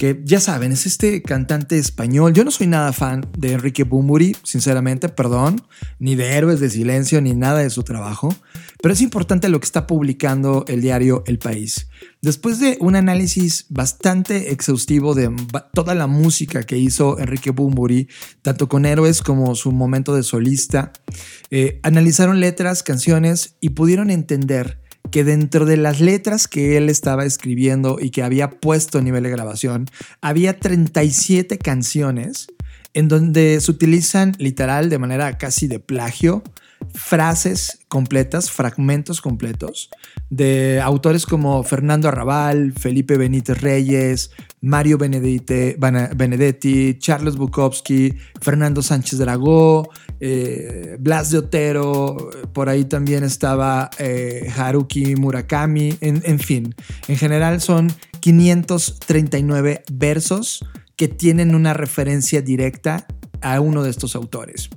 [0.01, 2.33] que ya saben, es este cantante español.
[2.33, 5.61] Yo no soy nada fan de Enrique Bumburi, sinceramente, perdón,
[5.99, 8.35] ni de Héroes de Silencio, ni nada de su trabajo,
[8.83, 11.89] pero es importante lo que está publicando el diario El País.
[12.23, 15.37] Después de un análisis bastante exhaustivo de
[15.75, 18.09] toda la música que hizo Enrique Bumburi,
[18.41, 20.95] tanto con Héroes como su momento de solista,
[21.51, 27.25] eh, analizaron letras, canciones y pudieron entender que dentro de las letras que él estaba
[27.25, 29.87] escribiendo y que había puesto a nivel de grabación,
[30.20, 32.49] había 37 canciones
[32.94, 36.42] en donde se utilizan literal de manera casi de plagio
[36.94, 39.90] frases completas, fragmentos completos
[40.31, 49.18] de autores como Fernando Arrabal, Felipe Benítez Reyes, Mario Benedetti, Benedetti Charles Bukowski, Fernando Sánchez
[49.18, 56.74] Dragó, eh, Blas de Otero, por ahí también estaba eh, Haruki Murakami, en, en fin,
[57.09, 60.64] en general son 539 versos
[60.96, 63.06] que tienen una referencia directa
[63.40, 64.68] a uno de estos autores.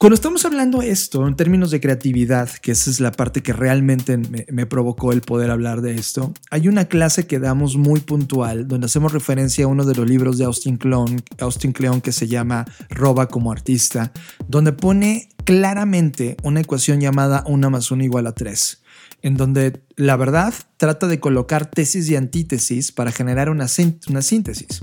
[0.00, 4.16] Cuando estamos hablando esto en términos de creatividad, que esa es la parte que realmente
[4.16, 8.86] me, provocó el poder hablar de esto, hay una clase que damos muy puntual donde
[8.86, 12.64] hacemos referencia a uno de los libros de Austin Kleon, Austin Kleon que se llama
[12.88, 14.10] Roba como artista,
[14.48, 18.80] donde pone claramente una ecuación llamada 1 más 1 igual a 3
[19.22, 24.82] en donde la verdad trata de colocar tesis y antítesis para generar una, síntesis.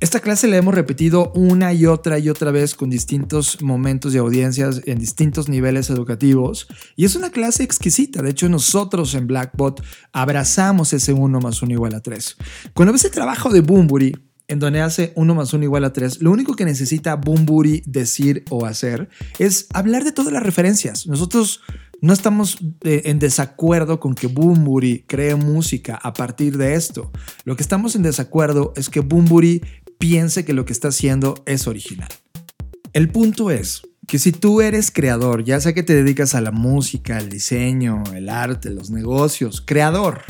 [0.00, 4.18] Esta clase la hemos repetido una y otra y otra vez con distintos momentos y
[4.18, 8.22] audiencias en distintos niveles educativos y es una clase exquisita.
[8.22, 12.36] De hecho, nosotros en Blackbot abrazamos ese 1 más 1 igual a 3.
[12.72, 14.14] Cuando ves el trabajo de Boombury,
[14.48, 18.44] en donde hace 1 más 1 igual a 3, lo único que necesita Boombury decir
[18.50, 19.08] o hacer
[19.38, 21.06] es hablar de todas las referencias.
[21.06, 21.60] Nosotros
[22.00, 27.10] no estamos eh, en desacuerdo con que Bumburi cree música a partir de esto.
[27.44, 29.62] Lo que estamos en desacuerdo es que Bumburi
[29.98, 32.08] piense que lo que está haciendo es original.
[32.92, 36.52] El punto es que si tú eres creador, ya sea que te dedicas a la
[36.52, 40.22] música, al diseño, el arte, los negocios, creador,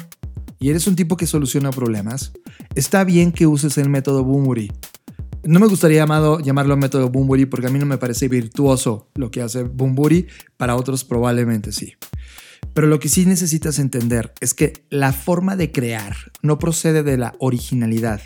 [0.59, 2.33] y eres un tipo que soluciona problemas,
[2.75, 4.73] está bien que uses el método Bumburi.
[5.45, 9.31] No me gustaría llamado, llamarlo método Bumburi porque a mí no me parece virtuoso lo
[9.31, 11.95] que hace Bumburi, para otros probablemente sí.
[12.75, 17.17] Pero lo que sí necesitas entender es que la forma de crear no procede de
[17.17, 18.21] la originalidad,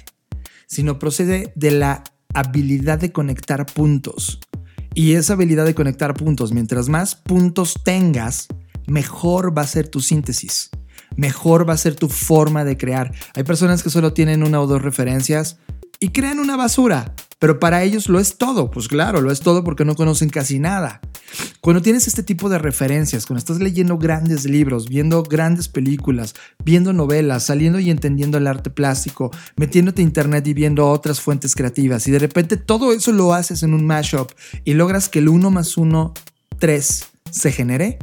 [0.66, 4.40] sino procede de la habilidad de conectar puntos.
[4.94, 8.48] Y esa habilidad de conectar puntos, mientras más puntos tengas,
[8.88, 10.70] mejor va a ser tu síntesis,
[11.16, 13.12] mejor va a ser tu forma de crear.
[13.34, 15.58] Hay personas que solo tienen una o dos referencias
[16.00, 17.14] y crean una basura.
[17.38, 18.70] Pero para ellos lo es todo.
[18.70, 21.00] Pues claro, lo es todo porque no conocen casi nada.
[21.60, 26.92] Cuando tienes este tipo de referencias, cuando estás leyendo grandes libros, viendo grandes películas, viendo
[26.92, 32.06] novelas, saliendo y entendiendo el arte plástico, metiéndote a internet y viendo otras fuentes creativas,
[32.08, 34.32] y de repente todo eso lo haces en un mashup
[34.64, 36.12] y logras que el 1 más 1,
[36.58, 37.98] 3 se genere,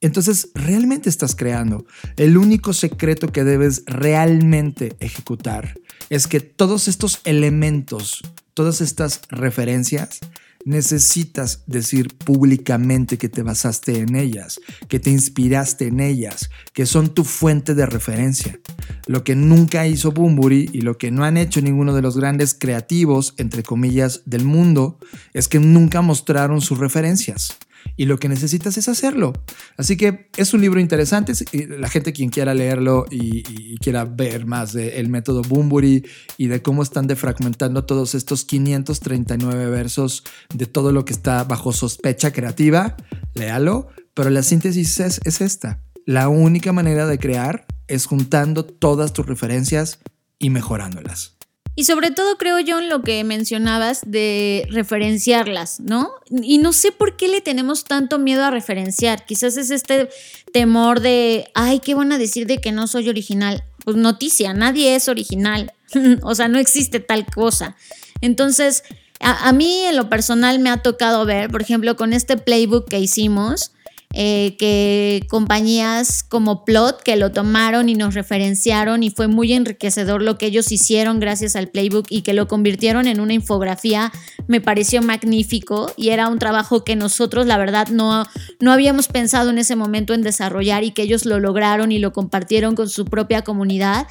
[0.00, 1.86] entonces realmente estás creando.
[2.16, 5.78] El único secreto que debes realmente ejecutar
[6.10, 8.22] es que todos estos elementos,
[8.54, 10.20] todas estas referencias,
[10.66, 17.14] necesitas decir públicamente que te basaste en ellas, que te inspiraste en ellas, que son
[17.14, 18.58] tu fuente de referencia.
[19.06, 22.52] Lo que nunca hizo Bumburi y lo que no han hecho ninguno de los grandes
[22.52, 24.98] creativos, entre comillas, del mundo,
[25.32, 27.56] es que nunca mostraron sus referencias
[27.96, 29.32] y lo que necesitas es hacerlo.
[29.76, 31.32] Así que es un libro interesante.
[31.78, 33.42] La gente quien quiera leerlo y,
[33.78, 36.04] quiera ver más del método Bumburi
[36.36, 41.72] y de cómo están defragmentando todos estos 539 versos de todo lo que está bajo
[41.72, 42.96] sospecha creativa,
[43.34, 43.88] léalo.
[44.14, 45.82] Pero la síntesis es, es esta.
[46.06, 49.98] La única manera de crear es juntando todas tus referencias
[50.38, 51.35] y mejorándolas.
[51.78, 56.10] Y sobre todo creo yo en lo que mencionabas de referenciarlas, ¿no?
[56.30, 59.26] Y no sé por qué le tenemos tanto miedo a referenciar.
[59.26, 60.08] Quizás es este
[60.54, 63.62] temor de, ay, ¿qué van a decir de que no soy original?
[63.84, 65.74] Pues noticia, nadie es original.
[66.22, 67.76] o sea, no existe tal cosa.
[68.22, 68.82] Entonces,
[69.20, 72.98] a, mí en lo personal me ha tocado ver, por ejemplo, con este playbook que
[72.98, 73.72] hicimos,
[74.14, 80.22] eh, que compañías como Plot que lo tomaron y nos referenciaron y fue muy enriquecedor
[80.22, 84.12] lo que ellos hicieron gracias al playbook y que lo convirtieron en una infografía
[84.46, 88.24] me pareció magnífico y era un trabajo que nosotros la verdad no,
[88.60, 92.12] no habíamos pensado en ese momento en desarrollar y que ellos lo lograron y lo
[92.12, 94.06] compartieron con su propia comunidad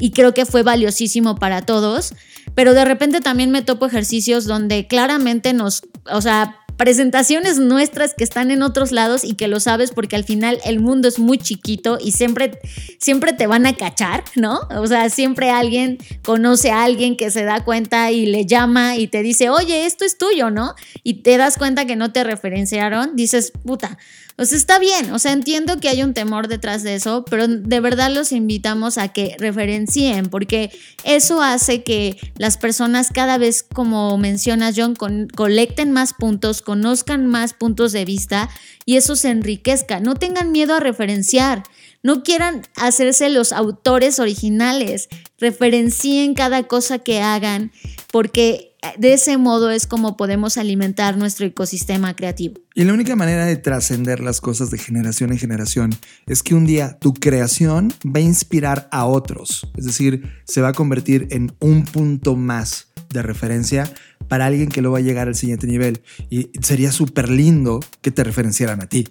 [0.00, 2.14] y creo que fue valiosísimo para todos,
[2.54, 8.24] pero de repente también me topo ejercicios donde claramente nos, o sea, presentaciones nuestras que
[8.24, 11.36] están en otros lados y que lo sabes porque al final el mundo es muy
[11.36, 12.58] chiquito y siempre,
[12.98, 14.60] siempre te van a cachar, ¿no?
[14.70, 19.08] O sea, siempre alguien conoce a alguien que se da cuenta y le llama y
[19.08, 20.74] te dice, oye, esto es tuyo, ¿no?
[21.02, 23.98] Y te das cuenta que no te referenciaron, dices, puta,
[24.40, 27.46] o sea, está bien, o sea, entiendo que hay un temor detrás de eso, pero
[27.46, 30.70] de verdad los invitamos a que referencien, porque
[31.04, 37.52] eso hace que las personas cada vez, como mencionas John, colecten más puntos, conozcan más
[37.52, 38.48] puntos de vista
[38.86, 40.00] y eso se enriquezca.
[40.00, 41.62] No tengan miedo a referenciar.
[42.02, 47.72] No quieran hacerse los autores originales, referencien cada cosa que hagan,
[48.10, 52.60] porque de ese modo es como podemos alimentar nuestro ecosistema creativo.
[52.74, 55.90] Y la única manera de trascender las cosas de generación en generación
[56.26, 59.68] es que un día tu creación va a inspirar a otros.
[59.76, 63.92] Es decir, se va a convertir en un punto más de referencia
[64.28, 66.02] para alguien que luego va a llegar al siguiente nivel.
[66.30, 69.08] Y sería súper lindo que te referenciaran a ti.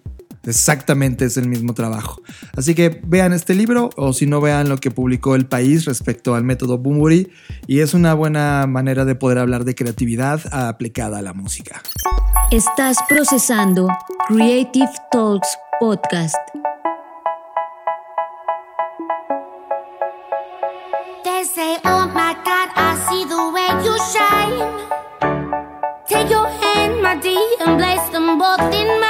[0.50, 2.22] Exactamente es el mismo trabajo.
[2.58, 6.36] Así que vean este libro o si no vean lo que publicó El País respecto
[6.36, 7.32] al método Boombury
[7.68, 11.82] y es una buena manera de poder hablar de creatividad aplicada a la música.
[12.52, 13.88] Estás procesando
[14.28, 16.36] Creative Talks Podcast.
[21.24, 24.90] They say, oh my God, I see the way you shine.
[26.08, 29.09] Take your hand, my dear, and place them both in mine.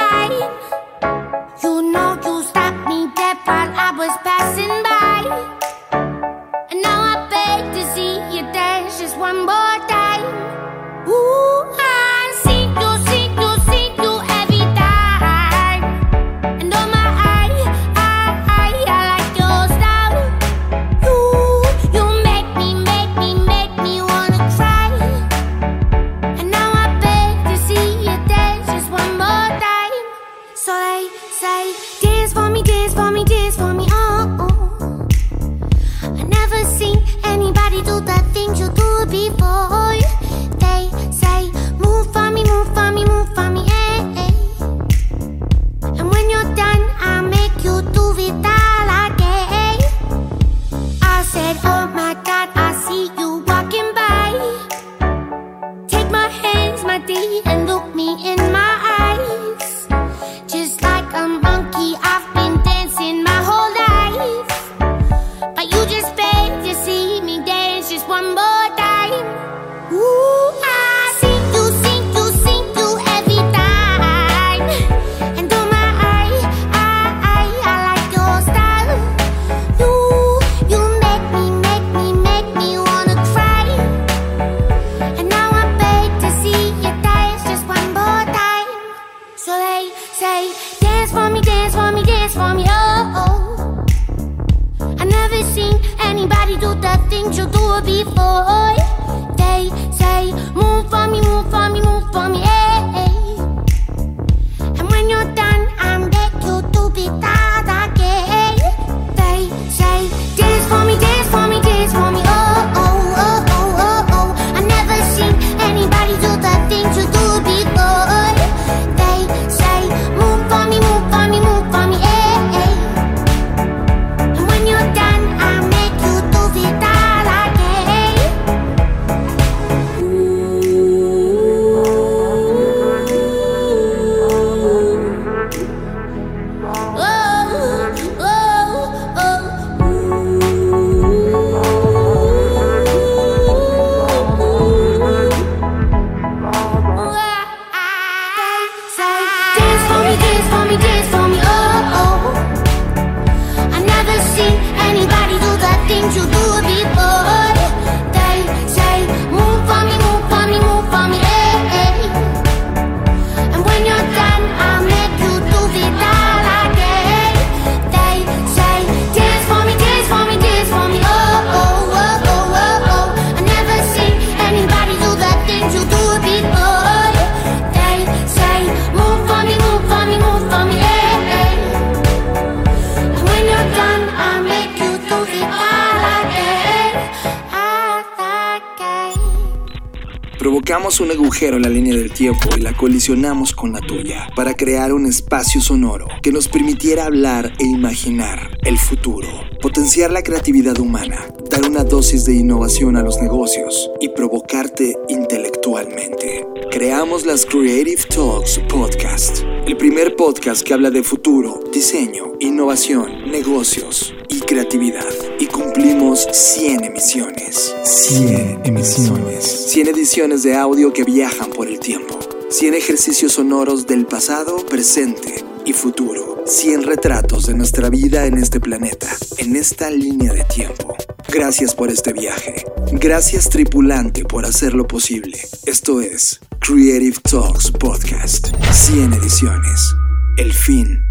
[191.40, 196.06] La línea del tiempo y la colisionamos con la tuya para crear un espacio sonoro
[196.22, 199.26] que nos permitiera hablar e imaginar el futuro,
[199.62, 206.46] potenciar la creatividad humana, dar una dosis de innovación a los negocios y provocarte intelectualmente.
[206.70, 214.12] Creamos las Creative Talks Podcast, el primer podcast que habla de futuro, diseño, innovación, negocios
[214.28, 215.08] y creatividad.
[215.40, 217.74] Y cumplimos 100 emisiones.
[217.82, 219.70] 100 emisiones.
[219.70, 222.18] 100 ediciones de audio que viajan por el tiempo.
[222.50, 226.44] 100 ejercicios sonoros del pasado, presente y futuro.
[226.44, 230.94] 100 retratos de nuestra vida en este planeta, en esta línea de tiempo.
[231.32, 232.66] Gracias por este viaje.
[232.92, 235.40] Gracias tripulante por hacerlo posible.
[235.64, 238.48] Esto es Creative Talks Podcast.
[238.72, 239.94] 100 ediciones.
[240.36, 241.02] El fin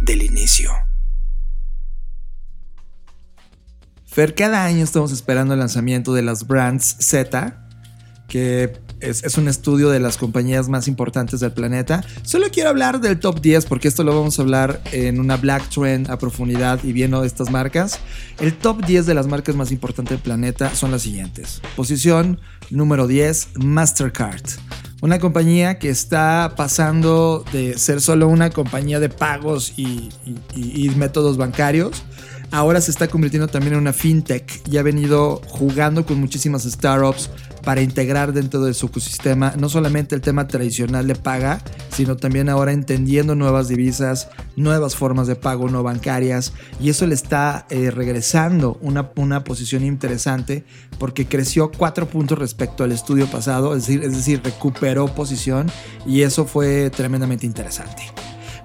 [0.00, 0.87] del inicio.
[4.26, 7.56] Cada año estamos esperando el lanzamiento de las brands Z
[8.26, 12.04] que es, un estudio de las compañías más importantes del planeta.
[12.22, 15.68] Solo quiero hablar del top 10 porque esto lo vamos a hablar en una Black
[15.68, 18.00] Trend a profundidad y viendo estas marcas.
[18.40, 21.62] El top 10 de las marcas más importantes del planeta son las siguientes.
[21.76, 22.40] Posición
[22.70, 24.42] número 10, Mastercard.
[25.00, 30.10] Una compañía que está pasando de ser solo una compañía de pagos y
[30.96, 32.02] métodos bancarios
[32.50, 37.30] ahora se está convirtiendo también en una fintech y ha venido jugando con muchísimas startups
[37.64, 42.48] para integrar dentro de su ecosistema no solamente el tema tradicional de paga, sino también
[42.48, 47.90] ahora entendiendo nuevas divisas, nuevas formas de pago no bancarias y eso le está eh,
[47.90, 50.64] regresando una, una posición interesante
[50.98, 55.70] porque creció cuatro puntos respecto al estudio pasado, es decir, recuperó posición
[56.06, 58.02] y eso fue tremendamente interesante.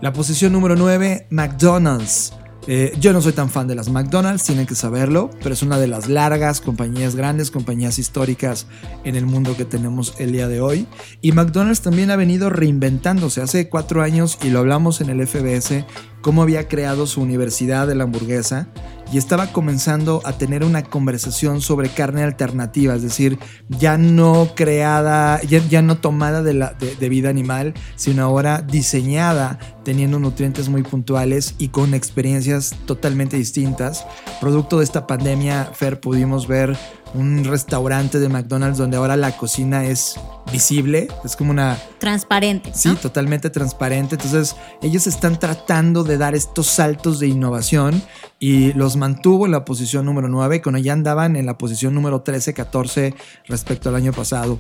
[0.02, 2.34] La posición número 9, McDonald's.
[2.66, 5.78] Eh, yo no soy tan fan de las McDonald's, tienen que saberlo, pero es una
[5.78, 8.68] de las largas compañías, grandes compañías históricas
[9.04, 10.88] en el mundo que tenemos el día de hoy.
[11.22, 13.42] Y McDonald's también ha venido reinventándose.
[13.42, 15.86] Hace cuatro años, y lo hablamos en el FBS,
[16.24, 18.70] cómo había creado su universidad de la hamburguesa
[19.12, 25.40] y estaba comenzando a tener una conversación sobre carne alternativa, es decir, ya no creada,
[25.44, 26.54] ya, no tomada de,
[27.00, 34.06] de, vida animal, sino ahora diseñada, teniendo nutrientes muy puntuales y con experiencias totalmente distintas.
[34.40, 36.76] Producto de esta pandemia, Fer, pudimos ver
[37.14, 40.20] un restaurante de McDonald's donde ahora la cocina es
[40.52, 41.78] visible, es como una...
[42.00, 42.70] Transparente.
[42.70, 42.76] ¿no?
[42.76, 44.16] Sí, totalmente transparente.
[44.16, 48.02] Entonces ellos están tratando de dar estos saltos de innovación
[48.40, 52.22] y los mantuvo en la posición número 9 cuando ya andaban en la posición número
[52.22, 53.14] 13, 14
[53.48, 54.60] respecto al año pasado.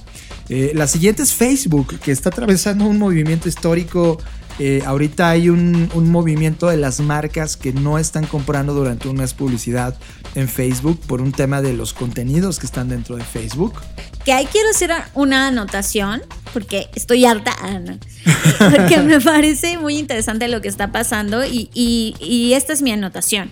[0.49, 4.20] Eh, la siguiente es Facebook, que está atravesando un movimiento histórico
[4.60, 9.34] eh, ahorita hay un, movimiento de las marcas que no están comprando durante un mes
[9.34, 9.95] publicidad
[10.36, 13.74] en Facebook por un tema de los contenidos que están dentro de Facebook.
[14.26, 16.22] Que ahí quiero hacer una anotación
[16.54, 17.97] porque estoy harta, Ana,
[18.60, 23.51] porque me parece muy interesante lo que está pasando y esta es mi anotación.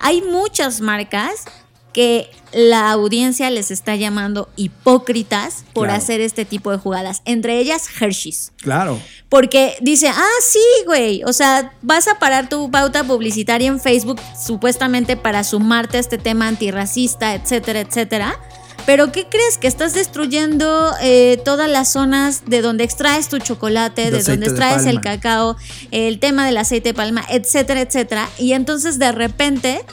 [0.00, 1.44] Hay muchas marcas
[1.92, 5.98] que la audiencia les está llamando hipócritas por Claro.
[6.02, 7.22] hacer este tipo de jugadas.
[7.24, 8.52] Entre ellas, Hershey's.
[8.62, 9.00] Claro.
[9.28, 11.22] Porque dice, ah, sí, güey.
[11.24, 16.18] O sea, vas a parar tu pauta publicitaria en Facebook supuestamente para sumarte a este
[16.18, 18.38] tema antirracista, etcétera, etcétera.
[18.86, 19.58] Pero ¿qué crees?
[19.58, 24.46] Que estás destruyendo eh, todas las zonas de donde extraes tu chocolate, De donde de
[24.46, 25.56] extraes el cacao,
[25.90, 28.28] el tema del aceite de palma, etcétera, etcétera.
[28.38, 29.84] Y entonces de repente...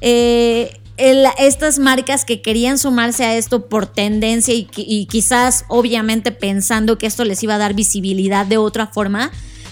[0.00, 6.32] eh, el- estas marcas que querían sumarse a esto por tendencia y, y quizás obviamente
[6.32, 9.30] pensando que esto les iba a dar visibilidad de otra forma,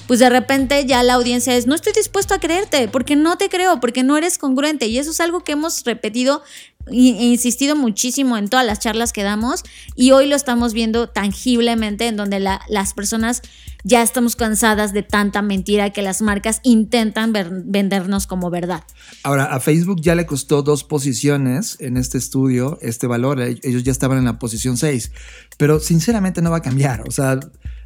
[0.08, 3.48] pues de repente ya la audiencia es, no estoy dispuesto a creerte, porque no te
[3.48, 4.86] creo, porque no eres congruente.
[4.86, 6.42] Y eso es algo que hemos repetido
[6.90, 9.62] e insistido muchísimo en todas las charlas que damos
[9.94, 13.42] y hoy lo estamos viendo tangiblemente en donde la- las personas
[13.84, 18.84] ya estamos cansadas de tanta mentira que las marcas intentan vendernos como verdad.
[19.24, 23.40] Ahora, a Facebook ya le costó dos posiciones en este estudio, este valor.
[23.40, 25.10] Ellos ya estaban en la posición 6.
[25.58, 27.02] Pero sinceramente no va a cambiar.
[27.08, 27.40] O sea,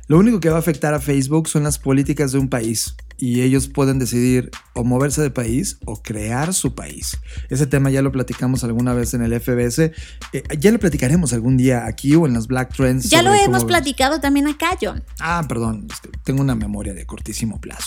[0.08, 2.94] lo único que va a afectar a Facebook son las políticas de un país.
[3.18, 7.16] Y ellos pueden decidir o moverse de país o crear su país.
[7.48, 9.78] Ese tema ya lo platicamos alguna vez en el FBS.
[10.34, 13.08] Eh, ya lo platicaremos algún día aquí o en las Black Trends.
[13.08, 15.02] Ya lo hemos platicado también acá, John.
[15.18, 15.88] Ah, perdón,
[16.24, 17.86] tengo una memoria de cortísimo plazo.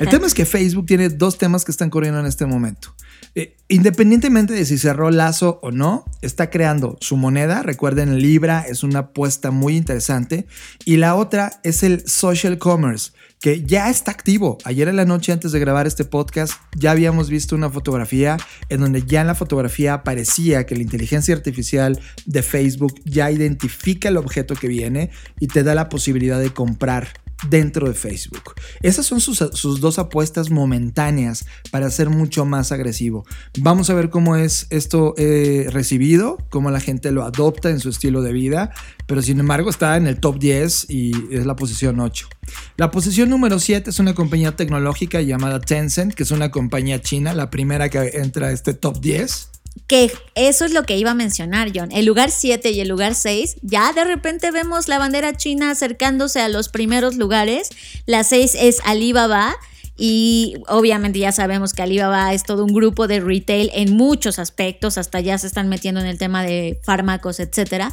[0.00, 2.94] El tema es que Facebook tiene dos temas que están corriendo en este momento.
[3.34, 7.62] Eh, independientemente de si cerró lazo o no, está creando su moneda.
[7.62, 10.46] Recuerden, Libra es una apuesta muy interesante.
[10.84, 14.58] Y la otra es el social commerce, que ya está activo.
[14.64, 18.36] Ayer en la noche, antes de grabar este podcast, ya habíamos visto una fotografía
[18.68, 24.08] en donde ya en la fotografía aparecía que la inteligencia artificial de Facebook ya identifica
[24.08, 27.08] el objeto que viene y te da la posibilidad de comprar
[27.48, 28.54] dentro de Facebook.
[28.82, 33.24] Esas son sus, sus, dos apuestas momentáneas para ser mucho más agresivo.
[33.58, 37.88] Vamos a ver cómo es esto eh, recibido, cómo la gente lo adopta en su
[37.88, 38.72] estilo de vida,
[39.06, 42.28] pero sin embargo está en el top 10 y es la posición 8.
[42.76, 47.34] La posición número 7 es una compañía tecnológica llamada Tencent, que es una compañía china,
[47.34, 49.50] la primera que entra a este top 10.
[49.86, 51.90] Que eso es lo que iba a mencionar, John.
[51.92, 56.40] El lugar 7 y el lugar 6, ya de repente vemos la bandera china acercándose
[56.40, 57.70] a los primeros lugares.
[58.06, 59.56] La 6 es Alibaba.
[60.02, 64.96] Y obviamente ya sabemos que Alibaba es todo un grupo de retail en muchos aspectos,
[64.96, 67.92] hasta ya se están metiendo en el tema de fármacos, etcétera.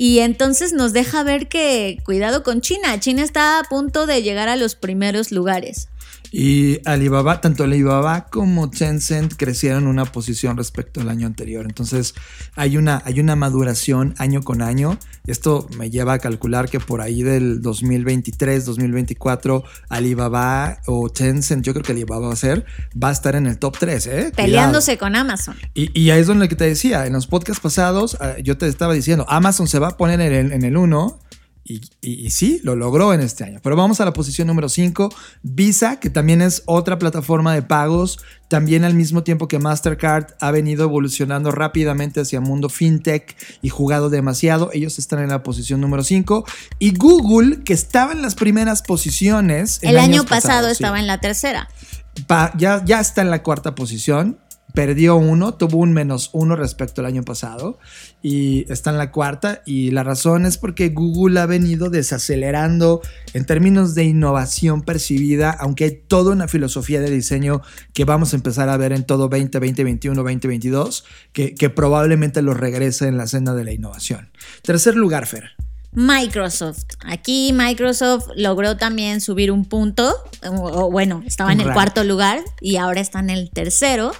[0.00, 3.00] Y entonces nos deja ver que cuidado con China.
[3.00, 5.88] China está a punto de llegar a los primeros lugares.
[6.30, 11.64] Y Alibaba, tanto Alibaba como Tencent crecieron una posición respecto al año anterior.
[11.66, 12.14] Entonces
[12.54, 14.98] hay una, hay una maduración año con año.
[15.26, 21.72] Esto me lleva a calcular que por ahí del 2023, 2024, Alibaba o Tencent, yo
[21.72, 22.66] creo que Alibaba va a ser,
[23.02, 24.06] va a estar en el top 3.
[24.06, 24.32] ¿eh?
[24.34, 25.56] Peleándose con Amazon.
[25.74, 28.92] Y, y ahí es donde te decía, en los podcasts pasados, eh, yo te estaba
[28.94, 31.20] diciendo, Amazon se va a poner en el, en el 1
[31.68, 33.60] y, y, sí, lo logró en este año.
[33.62, 38.20] Pero vamos a la posición número 5, Visa, que también es otra plataforma de pagos,
[38.48, 44.08] también al mismo tiempo que Mastercard ha venido evolucionando rápidamente hacia mundo fintech y jugado
[44.08, 44.70] demasiado.
[44.72, 46.46] Ellos están en la posición número 5.
[46.78, 49.78] Y Google, que estaba en las primeras posiciones.
[49.82, 51.02] El año pasado pasados, estaba sí.
[51.02, 51.68] en la tercera.
[52.26, 54.38] Pa, ya, ya está en la cuarta posición
[54.78, 57.80] perdió uno, tuvo un menos uno respecto al año pasado
[58.22, 63.02] y está en la cuarta y la razón es porque Google ha venido desacelerando
[63.34, 67.60] en términos de innovación percibida, aunque hay toda una filosofía de diseño
[67.92, 72.54] que vamos a empezar a ver en todo 20, 2021, 2022, que, que probablemente lo
[72.54, 74.30] regrese en la senda de la innovación.
[74.62, 75.56] Tercer lugar, Fer.
[75.90, 76.84] Microsoft.
[77.00, 80.14] Aquí Microsoft logró también subir un punto,
[80.46, 84.12] o, bueno, estaba en el cuarto lugar y ahora está en el tercero.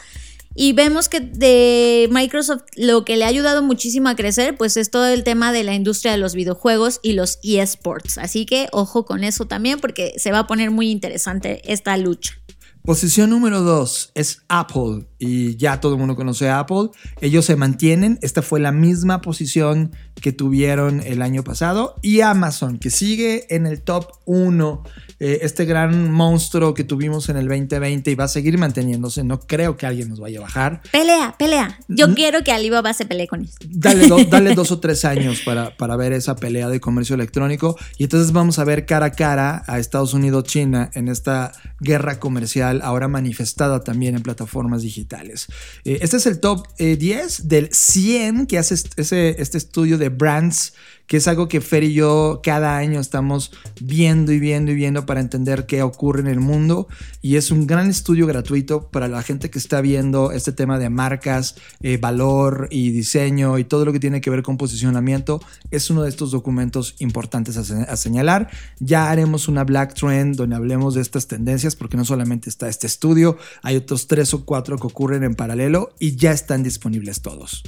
[0.61, 4.90] Y vemos que de Microsoft lo que le ha ayudado muchísimo a crecer, pues es
[4.90, 8.18] todo el tema de la industria de los videojuegos y los eSports.
[8.18, 12.34] Así que ojo con eso también porque se va a poner muy interesante esta lucha.
[12.82, 16.88] Posición número 2 es Apple y ya todo el mundo conoce a Apple.
[17.20, 18.18] Ellos se mantienen.
[18.20, 21.94] Esta fue la misma posición que tuvieron el año pasado.
[22.02, 24.82] Y Amazon, que sigue en el top 1.
[25.20, 29.24] Eh, este gran monstruo que tuvimos en el 2020 y va a seguir manteniéndose.
[29.24, 30.82] No creo que alguien nos vaya a bajar.
[30.92, 31.80] Pelea, pelea.
[31.88, 32.14] Yo ¿Mm?
[32.14, 33.56] quiero que Alibaba se pelee con eso.
[33.68, 37.76] Dale, do, dale dos o tres años para, para ver esa pelea de comercio electrónico.
[37.96, 42.80] Y entonces vamos a ver cara a cara a Estados Unidos-China en esta guerra comercial,
[42.82, 45.46] ahora manifestada también en plataformas digitales.
[45.84, 50.08] Eh, este es el top eh, 10 del 100 que hace ese, este estudio de
[50.08, 50.74] brands
[51.09, 53.50] que es algo que Fer y yo cada año estamos
[53.80, 56.86] viendo y viendo y viendo para entender qué ocurre en el mundo.
[57.22, 60.90] Y es un gran estudio gratuito para la gente que está viendo este tema de
[60.90, 65.40] marcas, eh, valor y diseño y todo lo que tiene que ver con posicionamiento.
[65.70, 68.50] Es uno de estos documentos importantes a, a señalar.
[68.78, 72.86] Ya haremos una Black Trend donde hablemos de estas tendencias porque no solamente está este
[72.86, 77.62] estudio, hay otros tres o cuatro que ocurren en paralelo y ya están disponibles todos.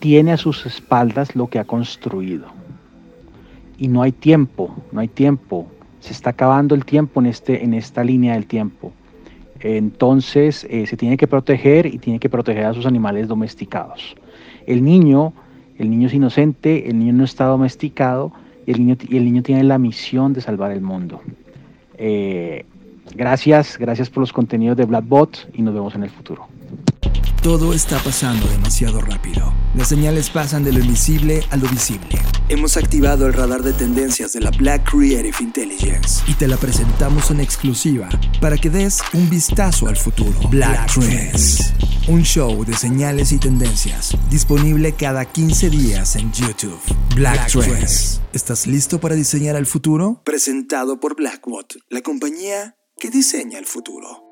[0.00, 2.48] tiene a sus espaldas lo que ha construido.
[3.78, 5.66] Y no hay tiempo, no hay tiempo.
[6.00, 8.92] Se está acabando el tiempo en, este, en esta línea del tiempo.
[9.60, 14.14] Entonces eh, se tiene que proteger y tiene que proteger a sus animales domesticados.
[14.66, 15.32] El niño,
[15.78, 18.32] el niño es inocente, el niño no está domesticado
[18.66, 21.20] y el niño, y el niño tiene la misión de salvar el mundo.
[21.98, 22.64] Eh,
[23.14, 26.46] gracias, gracias por los contenidos de Blackbot y nos vemos en el futuro.
[27.46, 29.54] Todo está pasando demasiado rápido.
[29.76, 32.18] Las señales pasan de lo invisible a lo visible.
[32.48, 37.30] Hemos activado el radar de tendencias de la Black Creative Intelligence y te la presentamos
[37.30, 38.08] en exclusiva
[38.40, 40.36] para que des un vistazo al futuro.
[40.48, 41.72] Black, Black Trends,
[42.08, 46.80] un show de señales y tendencias disponible cada 15 días en YouTube.
[47.14, 47.68] Black, Black Trends.
[47.68, 48.20] Trends.
[48.32, 50.20] ¿Estás listo para diseñar el futuro?
[50.24, 54.25] Presentado por Blackbot, la compañía que diseña el futuro.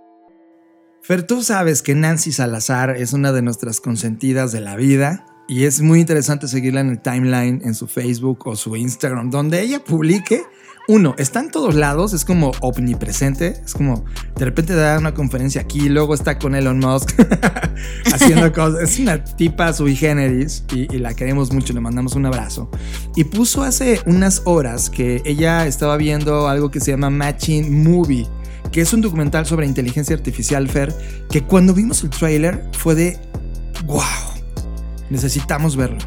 [1.06, 5.64] Fer, tú sabes que Nancy Salazar es una de nuestras consentidas de la vida y
[5.64, 9.84] es muy interesante seguirla en el timeline, en su Facebook o su Instagram, donde ella
[9.84, 10.44] publique.
[10.88, 15.60] Uno, está en todos lados, es como omnipresente, es como de repente da una conferencia
[15.60, 17.12] aquí, luego está con Elon Musk
[18.06, 18.84] haciendo cosas.
[18.84, 22.70] Es una tipa sui generis y, y la queremos mucho, le mandamos un abrazo.
[23.14, 28.26] Y puso hace unas horas que ella estaba viendo algo que se llama Matching Movie
[28.74, 30.92] que es un documental sobre inteligencia artificial, Fer,
[31.30, 33.20] que cuando vimos el trailer fue de
[33.86, 34.02] wow.
[35.10, 35.98] Necesitamos verlo.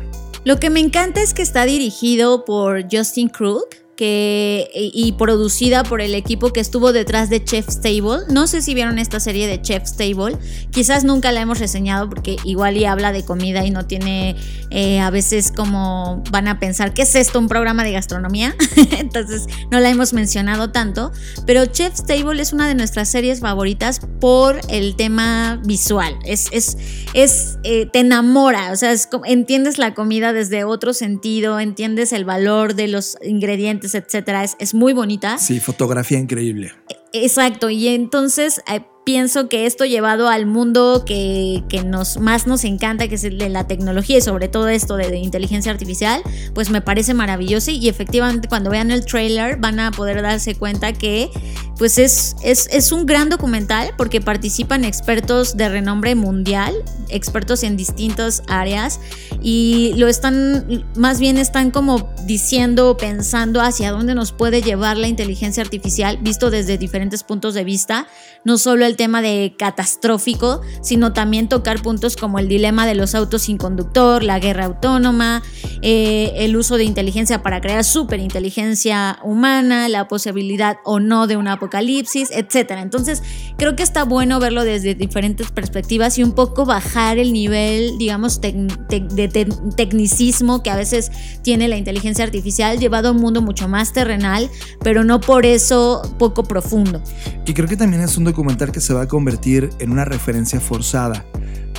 [0.43, 6.15] Lo que me encanta es que está dirigido por Justin Crook y producida por el
[6.15, 8.25] equipo que estuvo detrás de Chef's Table.
[8.29, 10.37] No sé si vieron esta serie de Chef's Table.
[10.71, 14.35] Quizás nunca la hemos reseñado porque igual y habla de comida y no tiene
[14.69, 17.39] eh, a veces como van a pensar, ¿qué es esto?
[17.39, 18.55] ¿Un programa de gastronomía?
[18.97, 21.11] Entonces no la hemos mencionado tanto.
[21.45, 26.17] Pero Chef's Table es una de nuestras series favoritas por el tema visual.
[26.25, 26.77] Es, es,
[27.13, 28.93] es eh, te enamora, o sea,
[29.25, 34.73] entiendes la comida desde otro sentido, entiendes el valor de los ingredientes etcétera, es, es
[34.73, 35.37] muy bonita.
[35.37, 36.73] Sí, fotografía increíble.
[37.13, 43.07] Exacto, y entonces eh, pienso que esto llevado al mundo que, nos, más nos encanta,
[43.07, 46.21] que es el de la tecnología y sobre todo esto de, inteligencia artificial,
[46.53, 50.91] pues me parece maravilloso y efectivamente cuando vean el trailer van a poder darse cuenta
[50.91, 51.29] que
[51.77, 56.73] pues es, es, es un gran documental porque participan expertos de renombre mundial,
[57.07, 58.99] expertos en distintas áreas
[59.41, 65.07] y lo están, más bien están como diciendo, pensando hacia dónde nos puede llevar la
[65.07, 68.07] inteligencia artificial visto desde diferentes puntos de vista,
[68.43, 73.15] no solo el tema de catastrófico, sino también tocar puntos como el dilema de los
[73.15, 75.41] autos sin conductor, la guerra autónoma,
[75.81, 81.47] eh, el uso de inteligencia para crear superinteligencia humana, la posibilidad o no de un
[81.47, 82.71] apocalipsis, etc.
[82.81, 83.23] Entonces,
[83.57, 88.41] creo que está bueno verlo desde diferentes perspectivas y un poco bajar el nivel, digamos,
[88.41, 91.11] de tecnicismo que a veces
[91.43, 94.49] tiene la inteligencia artificial, llevado a un mundo mucho más terrenal,
[94.81, 97.01] pero no por eso poco profundo.
[97.45, 100.61] Y creo que también es un documental que se va a convertir en una referencia
[100.61, 101.25] forzada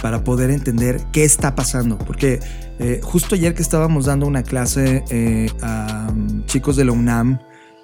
[0.02, 1.96] para poder entender qué está pasando.
[1.96, 2.38] Porque
[2.78, 7.38] eh, justo ayer que estábamos dando una clase eh, a um, chicos de la UNAM,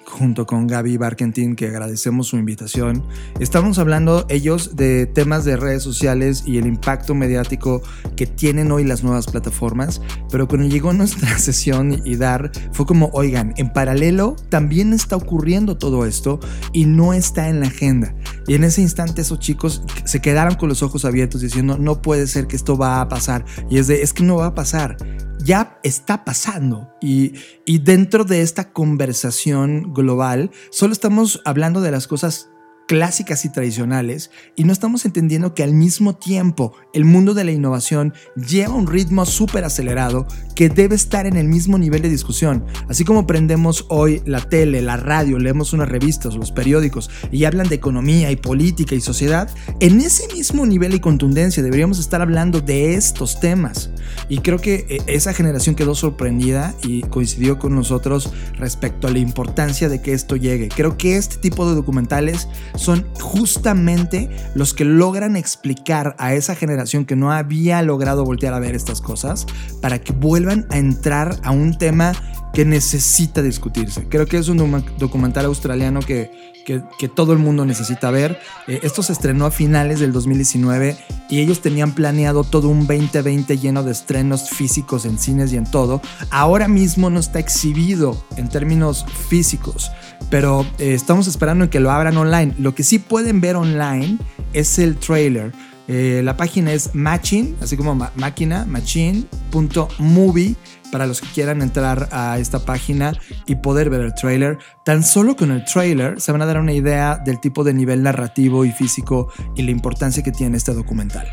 [0.05, 3.03] junto con Gaby Barkentin, que agradecemos su invitación.
[3.39, 7.81] Estamos hablando ellos de temas de redes sociales y el impacto mediático
[8.15, 10.01] que tienen hoy las nuevas plataformas,
[10.31, 15.77] pero cuando llegó nuestra sesión y dar, fue como, oigan, en paralelo también está ocurriendo
[15.77, 16.39] todo esto
[16.71, 18.15] y no está en la agenda.
[18.47, 22.27] Y en ese instante esos chicos se quedaron con los ojos abiertos diciendo, no puede
[22.27, 23.43] ser que esto va a pasar.
[23.69, 24.97] Y es de, es que no va a pasar
[25.45, 26.89] ya está pasando.
[26.99, 27.33] Y,
[27.65, 32.49] y, dentro de esta conversación global, solo estamos hablando de las cosas
[32.87, 37.51] clásicas y tradicionales y no estamos entendiendo que al mismo tiempo el mundo de la
[37.51, 42.65] innovación lleva un ritmo súper acelerado que debe estar en el mismo nivel de discusión.
[42.87, 47.67] Así como prendemos hoy la tele, la radio, leemos unas revistas, los periódicos y hablan
[47.67, 52.61] de economía y política y sociedad, en ese mismo nivel y contundencia deberíamos estar hablando
[52.61, 53.89] de estos temas.
[54.29, 59.19] Y creo que eh, esa generación quedó sorprendida y coincidió con nosotros respecto a la
[59.19, 60.69] importancia de que esto llegue.
[60.69, 67.05] Creo que este tipo de documentales son justamente los que logran explicar a esa generación
[67.05, 69.45] que no había logrado voltear a ver estas cosas
[69.81, 72.13] para que vuelvan a entrar a un tema
[72.55, 74.07] que necesita discutirse.
[74.09, 76.31] Creo que es un documental australiano que,
[76.65, 78.39] que, todo el mundo necesita ver.
[78.67, 80.97] Eh, esto se estrenó a finales del 2019
[81.29, 85.69] y ellos tenían planeado todo un 2020 lleno de estrenos físicos en cines y en
[85.69, 86.01] todo.
[86.31, 89.91] Ahora mismo no está exhibido en términos físicos
[90.29, 92.53] pero eh, estamos esperando que lo abran online.
[92.57, 94.17] Lo que sí pueden ver online
[94.53, 95.53] es el trailer.
[95.87, 100.55] Eh, la página es matching, así como máquina, machine.movie,
[100.95, 103.11] para los que quieran entrar a esta página
[103.47, 104.59] y poder ver el trailer.
[104.85, 108.01] Tan solo con el trailer se van a dar una idea del tipo de nivel
[108.01, 109.27] narrativo y físico
[109.57, 111.27] y la importancia que tiene este documental.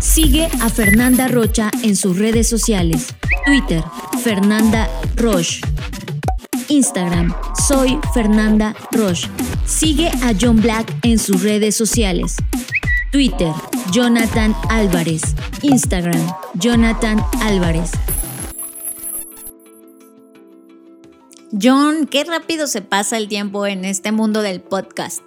[0.00, 3.14] Sigue a Fernanda Rocha en sus redes sociales.
[3.46, 3.84] Twitter,
[4.24, 5.60] Fernanda Roche.
[6.66, 7.32] Instagram,
[7.68, 9.28] soy Fernanda Roche.
[9.64, 12.34] Sigue a John Black en sus redes sociales.
[13.12, 13.52] Twitter,
[13.92, 15.22] Jonathan Álvarez.
[15.62, 17.92] Instagram, Jonathan Álvarez.
[21.60, 25.22] John, qué rápido se pasa el tiempo en este mundo del podcast.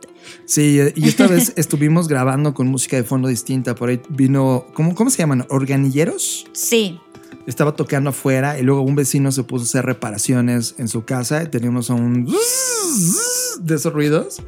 [0.46, 3.76] Sí, y esta vez estuvimos grabando con música de fondo distinta.
[3.76, 5.46] Por ahí vino, ¿cómo, cómo se llaman?
[5.50, 6.48] ¿Organilleros?
[6.54, 7.00] Sí
[7.48, 11.44] estaba tocando afuera y luego un vecino se puso a hacer reparaciones en su casa
[11.44, 12.26] y teníamos un
[13.62, 14.44] de esos ruidos.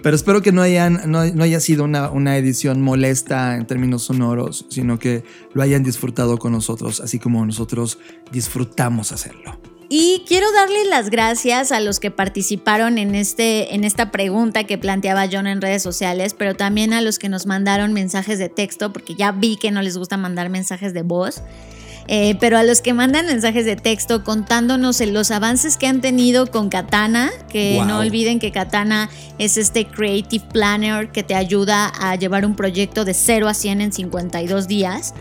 [0.00, 4.66] Pero espero que no, hayan, no, haya sido una, una, edición molesta en términos sonoros,
[4.68, 7.98] sino que lo hayan disfrutado con nosotros, así como nosotros
[8.30, 9.60] disfrutamos hacerlo.
[9.90, 14.76] Y quiero darle las gracias a los que participaron en, este, en esta pregunta que
[14.76, 18.92] planteaba John en redes sociales, pero también a los que nos mandaron mensajes de texto,
[18.92, 21.42] porque ya vi que no les gusta mandar mensajes de voz.
[22.10, 26.50] Eh, pero a los que mandan mensajes de texto contándonos los avances que han tenido
[26.50, 32.16] con Katana, que no olviden que Katana es este Creative Planner que te ayuda a
[32.16, 35.12] llevar un proyecto de 0 a 100 en 52 días.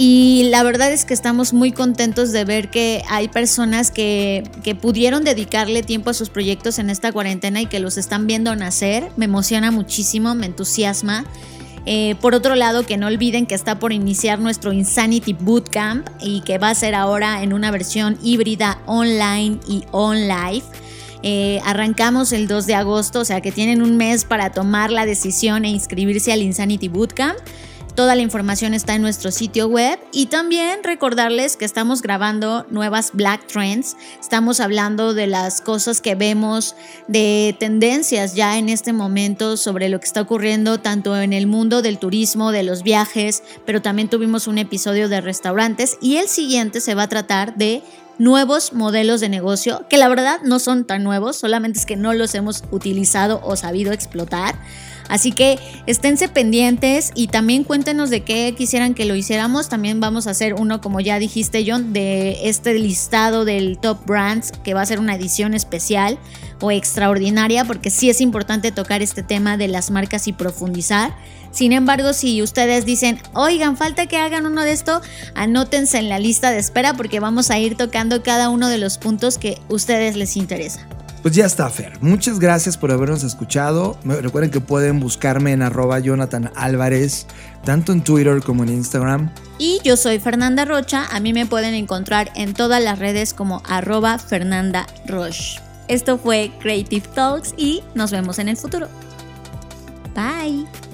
[0.00, 4.76] Y la verdad es que estamos muy contentos de ver que hay personas que, que,
[4.76, 9.10] pudieron dedicarle tiempo a sus proyectos en esta cuarentena y que los están viendo nacer.
[9.16, 11.24] Me emociona muchísimo, me entusiasma.
[11.84, 16.42] Eh, por otro lado, que no olviden que está por iniciar nuestro Insanity Bootcamp y
[16.42, 20.64] que va a ser ahora en una versión híbrida online y on live.
[21.24, 25.06] Eh, arrancamos el 2 de agosto, o sea que tienen un mes para tomar la
[25.06, 27.36] decisión e inscribirse al Insanity Bootcamp.
[27.98, 33.10] Toda la información está en nuestro sitio web y también recordarles que estamos grabando nuevas
[33.12, 33.96] Black Trends.
[34.20, 36.76] Estamos hablando de las cosas que vemos,
[37.08, 41.82] de tendencias ya en este momento sobre lo que está ocurriendo tanto en el mundo
[41.82, 46.80] del turismo, de los viajes, pero también tuvimos un episodio de restaurantes y el siguiente
[46.80, 47.82] se va a tratar de
[48.16, 52.14] nuevos modelos de negocio, que la verdad no son tan nuevos, solamente es que no
[52.14, 54.54] los hemos utilizado o sabido explotar.
[55.08, 59.68] Así que esténse pendientes y también cuéntenos de qué quisieran que lo hiciéramos.
[59.68, 64.52] También vamos a hacer uno, como ya dijiste John, de este listado del Top Brands,
[64.62, 66.18] que va a ser una edición especial
[66.60, 71.14] o extraordinaria, porque sí es importante tocar este tema de las marcas y profundizar.
[71.50, 75.00] Sin embargo, si ustedes dicen, oigan, falta que hagan uno de esto,
[75.34, 78.98] anótense en la lista de espera porque vamos a ir tocando cada uno de los
[78.98, 80.86] puntos que ustedes les interesa.
[81.22, 81.92] Pues ya está, Fer.
[82.00, 83.98] Muchas gracias por habernos escuchado.
[84.04, 87.26] Recuerden que pueden buscarme en arroba Jonathan Álvarez,
[87.64, 89.30] tanto en Twitter como en Instagram.
[89.58, 91.06] Y yo soy Fernanda Rocha.
[91.10, 95.60] A mí me pueden encontrar en todas las redes como arroba Fernanda Roche.
[95.88, 98.88] Esto fue Creative Talks y nos vemos en el futuro.
[100.14, 100.87] Bye.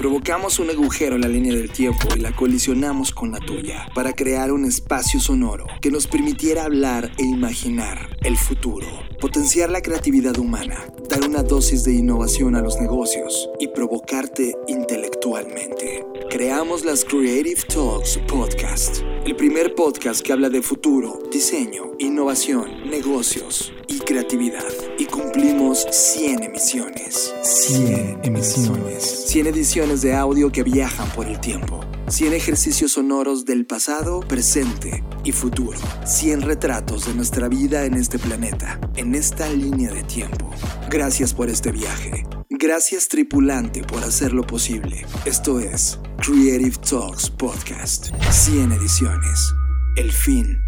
[0.00, 4.14] Provocamos un agujero en la línea del tiempo y la colisionamos con la tuya para
[4.14, 8.86] crear un espacio sonoro que nos permitiera hablar e imaginar el futuro,
[9.20, 16.06] potenciar la creatividad humana, dar una dosis de innovación a los negocios y provocarte intelectualmente.
[16.30, 23.72] Creamos las Creative Talks Podcast, el primer podcast que habla de futuro, diseño, innovación, negocios
[23.88, 24.64] y creatividad.
[24.98, 27.34] Y cumplimos 100 emisiones.
[27.42, 29.24] 100 emisiones.
[29.28, 31.80] 100 ediciones de audio que viajan por el tiempo.
[32.10, 35.78] 100 ejercicios sonoros del pasado, presente y futuro.
[36.04, 40.50] 100 retratos de nuestra vida en este planeta, en esta línea de tiempo.
[40.90, 42.26] Gracias por este viaje.
[42.48, 45.06] Gracias tripulante por hacerlo posible.
[45.24, 48.10] Esto es Creative Talks Podcast.
[48.30, 49.54] 100 ediciones.
[49.96, 50.58] El fin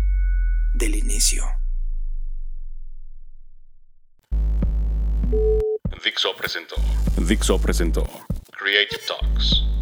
[0.75, 1.45] del inicio.
[6.05, 6.77] Dixo presentó
[7.17, 8.05] Dixo presentó
[8.51, 9.82] Creative Talks.